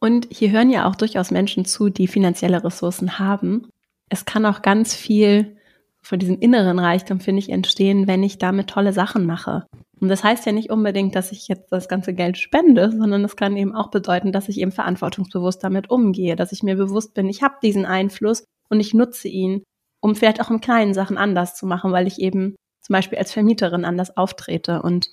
[0.00, 3.68] Und hier hören ja auch durchaus Menschen zu, die finanzielle Ressourcen haben.
[4.08, 5.57] Es kann auch ganz viel
[6.02, 9.66] von diesem inneren Reichtum, finde ich, entstehen, wenn ich damit tolle Sachen mache.
[10.00, 13.36] Und das heißt ja nicht unbedingt, dass ich jetzt das ganze Geld spende, sondern es
[13.36, 17.28] kann eben auch bedeuten, dass ich eben verantwortungsbewusst damit umgehe, dass ich mir bewusst bin,
[17.28, 19.64] ich habe diesen Einfluss und ich nutze ihn,
[20.00, 23.32] um vielleicht auch in kleinen Sachen anders zu machen, weil ich eben zum Beispiel als
[23.32, 25.10] Vermieterin anders auftrete und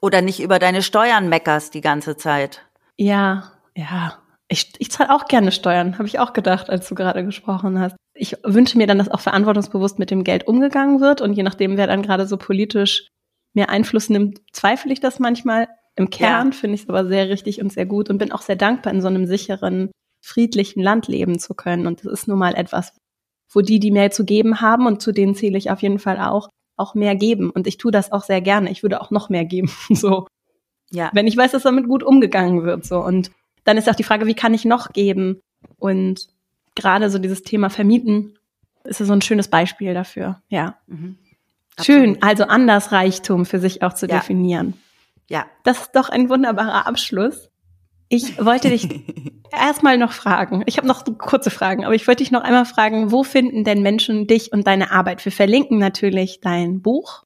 [0.00, 2.64] oder nicht über deine Steuern meckerst die ganze Zeit.
[2.96, 4.18] Ja, ja.
[4.50, 7.96] Ich, ich zahle auch gerne Steuern, habe ich auch gedacht, als du gerade gesprochen hast.
[8.14, 11.76] Ich wünsche mir dann, dass auch verantwortungsbewusst mit dem Geld umgegangen wird und je nachdem,
[11.76, 13.08] wer dann gerade so politisch
[13.54, 15.68] mehr Einfluss nimmt, zweifle ich das manchmal.
[15.96, 16.56] Im Kern ja.
[16.56, 19.02] finde ich es aber sehr richtig und sehr gut und bin auch sehr dankbar, in
[19.02, 19.90] so einem sicheren,
[20.22, 21.86] friedlichen Land leben zu können.
[21.86, 22.92] Und das ist nun mal etwas,
[23.52, 26.18] wo die, die mehr zu geben haben, und zu denen zähle ich auf jeden Fall
[26.20, 27.50] auch, auch mehr geben.
[27.50, 28.70] Und ich tue das auch sehr gerne.
[28.70, 29.70] Ich würde auch noch mehr geben.
[29.90, 30.26] So.
[30.90, 31.10] Ja.
[31.12, 32.84] Wenn ich weiß, dass damit gut umgegangen wird.
[32.84, 33.04] So.
[33.04, 33.30] Und
[33.68, 35.42] dann ist auch die Frage, wie kann ich noch geben?
[35.76, 36.28] Und
[36.74, 38.38] gerade so dieses Thema Vermieten
[38.84, 40.40] ist so ein schönes Beispiel dafür.
[40.48, 40.78] Ja.
[40.86, 41.18] Mhm.
[41.82, 44.16] Schön, also anders Reichtum für sich auch zu ja.
[44.16, 44.74] definieren.
[45.28, 45.44] Ja.
[45.64, 47.50] Das ist doch ein wunderbarer Abschluss.
[48.08, 48.88] Ich wollte dich
[49.52, 50.62] erstmal noch fragen.
[50.64, 53.82] Ich habe noch kurze Fragen, aber ich wollte dich noch einmal fragen, wo finden denn
[53.82, 55.22] Menschen dich und deine Arbeit?
[55.26, 57.24] Wir verlinken natürlich dein Buch.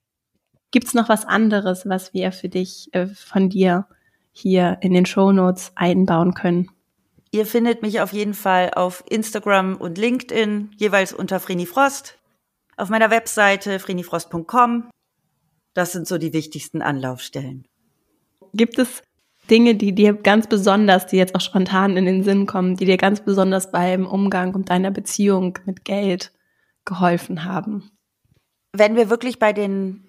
[0.72, 3.86] Gibt es noch was anderes, was wir für dich äh, von dir
[4.32, 6.70] hier in den Show Notes einbauen können.
[7.30, 12.18] Ihr findet mich auf jeden Fall auf Instagram und LinkedIn, jeweils unter Vreni Frost.
[12.76, 14.90] Auf meiner Webseite vrenifrost.com.
[15.74, 17.66] Das sind so die wichtigsten Anlaufstellen.
[18.52, 19.02] Gibt es
[19.50, 22.96] Dinge, die dir ganz besonders, die jetzt auch spontan in den Sinn kommen, die dir
[22.96, 26.32] ganz besonders beim Umgang und deiner Beziehung mit Geld
[26.84, 27.90] geholfen haben?
[28.72, 30.04] Wenn wir wirklich bei den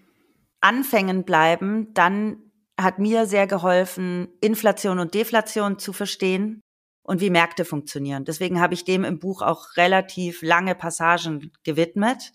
[0.61, 2.37] Anfängen bleiben, dann
[2.79, 6.61] hat mir sehr geholfen, Inflation und Deflation zu verstehen
[7.03, 8.25] und wie Märkte funktionieren.
[8.25, 12.31] Deswegen habe ich dem im Buch auch relativ lange Passagen gewidmet.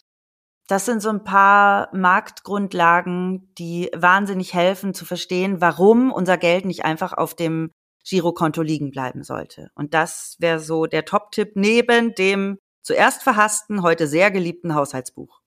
[0.69, 6.85] Das sind so ein paar Marktgrundlagen, die wahnsinnig helfen zu verstehen, warum unser Geld nicht
[6.85, 7.71] einfach auf dem
[8.07, 9.71] Girokonto liegen bleiben sollte.
[9.75, 15.41] Und das wäre so der Top-Tipp neben dem zuerst verhassten, heute sehr geliebten Haushaltsbuch.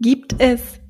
[0.00, 0.80] Gibt es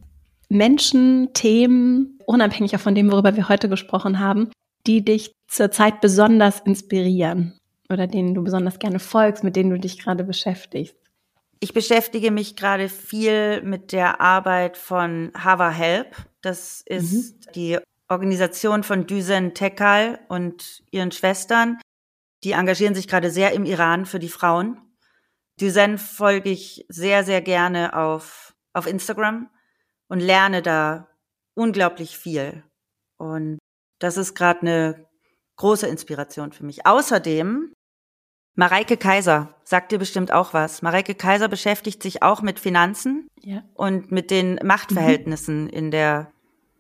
[0.49, 4.51] Menschen, Themen, unabhängig auch von dem, worüber wir heute gesprochen haben,
[4.87, 7.59] die dich zurzeit besonders inspirieren
[7.91, 10.97] oder denen du besonders gerne folgst, mit denen du dich gerade beschäftigst?
[11.61, 16.15] Ich beschäftige mich gerade viel mit der Arbeit von Hava Help.
[16.41, 17.53] Das ist mhm.
[17.55, 17.79] die
[18.09, 21.79] Organisation von Düsen Tekal und ihren Schwestern.
[22.45, 24.81] Die engagieren sich gerade sehr im Iran für die Frauen.
[25.61, 29.51] Düsen folge ich sehr, sehr gerne auf, auf Instagram
[30.09, 31.09] und lerne da
[31.55, 32.65] unglaublich viel.
[33.17, 33.59] Und
[33.99, 35.07] das ist gerade eine
[35.57, 36.87] große Inspiration für mich.
[36.87, 37.73] Außerdem
[38.55, 40.83] Mareike Kaiser sagt dir bestimmt auch was.
[40.83, 43.63] Mareike Kaiser beschäftigt sich auch mit Finanzen ja.
[43.75, 45.71] und mit den Machtverhältnissen mhm.
[45.71, 46.33] in der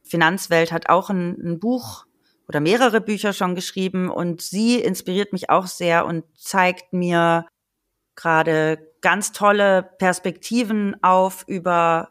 [0.02, 2.06] Finanzwelt, hat auch ein, ein Buch
[2.48, 7.46] oder mehrere Bücher schon geschrieben und sie inspiriert mich auch sehr und zeigt mir
[8.16, 12.08] gerade ganz tolle Perspektiven auf über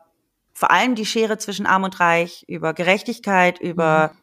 [0.58, 4.18] vor allem die Schere zwischen Arm und Reich, über Gerechtigkeit, über mhm.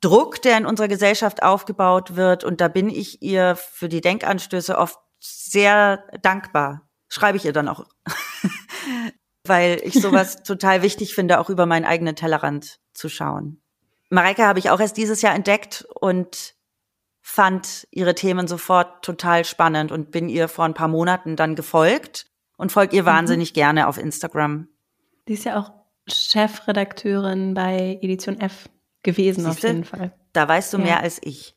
[0.00, 2.42] Druck, der in unserer Gesellschaft aufgebaut wird.
[2.42, 6.88] Und da bin ich ihr für die Denkanstöße oft sehr dankbar.
[7.10, 7.84] Schreibe ich ihr dann auch.
[9.46, 13.60] Weil ich sowas total wichtig finde, auch über meinen eigenen Tellerrand zu schauen.
[14.08, 16.54] Mareike habe ich auch erst dieses Jahr entdeckt und
[17.20, 22.24] fand ihre Themen sofort total spannend und bin ihr vor ein paar Monaten dann gefolgt
[22.56, 23.06] und folge ihr mhm.
[23.06, 24.68] wahnsinnig gerne auf Instagram.
[25.28, 25.72] Die ist ja auch
[26.06, 28.68] Chefredakteurin bei Edition F
[29.02, 29.68] gewesen Siehste?
[29.68, 30.12] auf jeden Fall.
[30.32, 30.84] Da weißt du ja.
[30.84, 31.56] mehr als ich.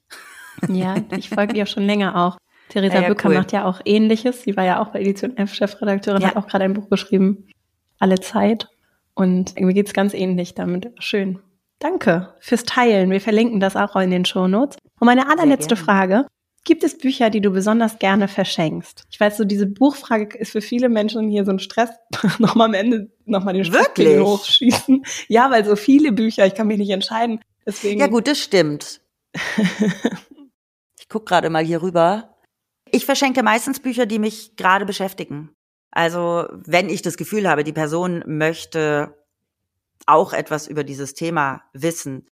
[0.70, 2.38] Ja, ich folge ihr schon länger auch.
[2.70, 3.36] Theresa ja, ja, Bücker cool.
[3.36, 4.44] macht ja auch ähnliches.
[4.44, 7.48] Sie war ja auch bei Edition F Chefredakteurin, hat auch gerade ein Buch geschrieben,
[8.00, 8.68] Alle Zeit.
[9.14, 10.92] Und irgendwie geht's ganz ähnlich damit.
[11.00, 11.40] Schön.
[11.80, 13.10] Danke fürs Teilen.
[13.10, 14.78] Wir verlinken das auch in den Shownotes.
[15.00, 16.26] Und meine allerletzte Frage.
[16.68, 19.06] Gibt es Bücher, die du besonders gerne verschenkst?
[19.10, 21.92] Ich weiß, so diese Buchfrage ist für viele Menschen hier so ein Stress.
[22.40, 25.06] nochmal am Ende nochmal den Stress hochschießen.
[25.30, 27.40] Ja, weil so viele Bücher, ich kann mich nicht entscheiden.
[27.66, 28.02] Deswegen.
[28.02, 29.00] Ja gut, das stimmt.
[31.00, 32.36] ich guck gerade mal hier rüber.
[32.92, 35.52] Ich verschenke meistens Bücher, die mich gerade beschäftigen.
[35.92, 39.16] Also wenn ich das Gefühl habe, die Person möchte
[40.06, 42.28] auch etwas über dieses Thema wissen,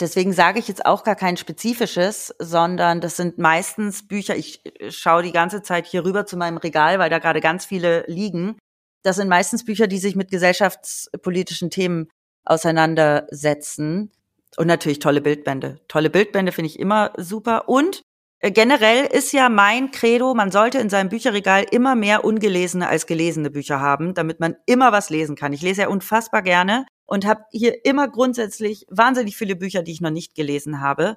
[0.00, 4.36] Deswegen sage ich jetzt auch gar kein spezifisches, sondern das sind meistens Bücher.
[4.36, 7.64] Ich äh, schaue die ganze Zeit hier rüber zu meinem Regal, weil da gerade ganz
[7.64, 8.58] viele liegen.
[9.02, 12.08] Das sind meistens Bücher, die sich mit gesellschaftspolitischen Themen
[12.44, 14.10] auseinandersetzen.
[14.56, 15.80] Und natürlich tolle Bildbände.
[15.88, 17.68] Tolle Bildbände finde ich immer super.
[17.68, 18.03] Und
[18.50, 23.50] generell ist ja mein Credo, man sollte in seinem Bücherregal immer mehr ungelesene als gelesene
[23.50, 25.52] Bücher haben, damit man immer was lesen kann.
[25.52, 30.00] Ich lese ja unfassbar gerne und habe hier immer grundsätzlich wahnsinnig viele Bücher, die ich
[30.00, 31.16] noch nicht gelesen habe.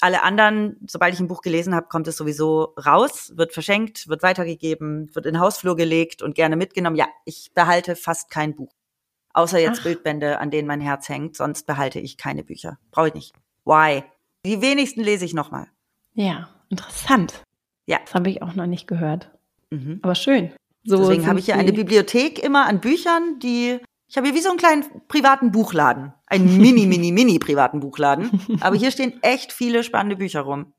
[0.00, 4.22] Alle anderen, sobald ich ein Buch gelesen habe, kommt es sowieso raus, wird verschenkt, wird
[4.22, 6.96] weitergegeben, wird in den Hausflur gelegt und gerne mitgenommen.
[6.96, 8.72] Ja, ich behalte fast kein Buch.
[9.34, 9.84] Außer jetzt Ach.
[9.84, 11.36] Bildbände, an denen mein Herz hängt.
[11.36, 12.78] Sonst behalte ich keine Bücher.
[12.90, 13.34] Brauche ich nicht.
[13.64, 14.02] Why?
[14.44, 15.68] Die wenigsten lese ich nochmal.
[16.14, 17.44] Ja, interessant.
[17.86, 17.98] Ja.
[18.04, 19.30] Das habe ich auch noch nicht gehört.
[19.70, 20.00] Mhm.
[20.02, 20.52] Aber schön.
[20.84, 24.42] So Deswegen habe ich hier eine Bibliothek immer an Büchern, die ich habe hier wie
[24.42, 26.12] so einen kleinen privaten Buchladen.
[26.26, 28.28] Einen mini, mini, mini privaten Buchladen.
[28.60, 30.74] Aber hier stehen echt viele spannende Bücher rum.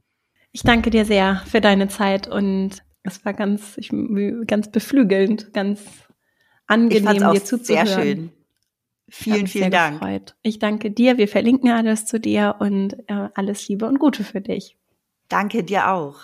[0.52, 3.90] Ich danke dir sehr für deine Zeit und es war ganz, ich,
[4.46, 5.82] ganz beflügelnd, ganz
[6.68, 7.88] angenehm, dir zuzuhören.
[7.88, 8.32] Sehr schön.
[9.10, 10.00] Vielen, vielen Dank.
[10.00, 10.36] Gefreut.
[10.44, 11.18] Ich danke dir.
[11.18, 14.78] Wir verlinken alles zu dir und äh, alles Liebe und Gute für dich.
[15.34, 16.18] Danke dir auch.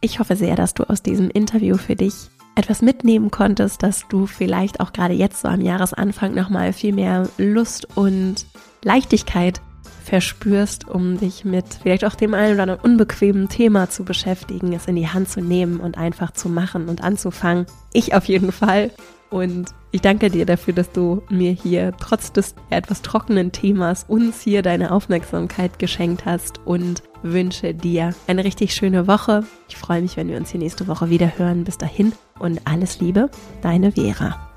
[0.00, 2.14] Ich hoffe sehr, dass du aus diesem Interview für dich
[2.54, 7.28] etwas mitnehmen konntest, dass du vielleicht auch gerade jetzt so am Jahresanfang nochmal viel mehr
[7.36, 8.46] Lust und
[8.82, 9.60] Leichtigkeit
[10.02, 14.86] verspürst, um dich mit vielleicht auch dem einen oder anderen unbequemen Thema zu beschäftigen, es
[14.86, 17.66] in die Hand zu nehmen und einfach zu machen und anzufangen.
[17.92, 18.92] Ich auf jeden Fall.
[19.28, 24.40] Und ich danke dir dafür, dass du mir hier trotz des etwas trockenen Themas uns
[24.40, 29.44] hier deine Aufmerksamkeit geschenkt hast und wünsche dir eine richtig schöne Woche.
[29.68, 31.64] Ich freue mich, wenn wir uns hier nächste Woche wieder hören.
[31.64, 33.30] Bis dahin und alles Liebe,
[33.62, 34.48] deine Vera.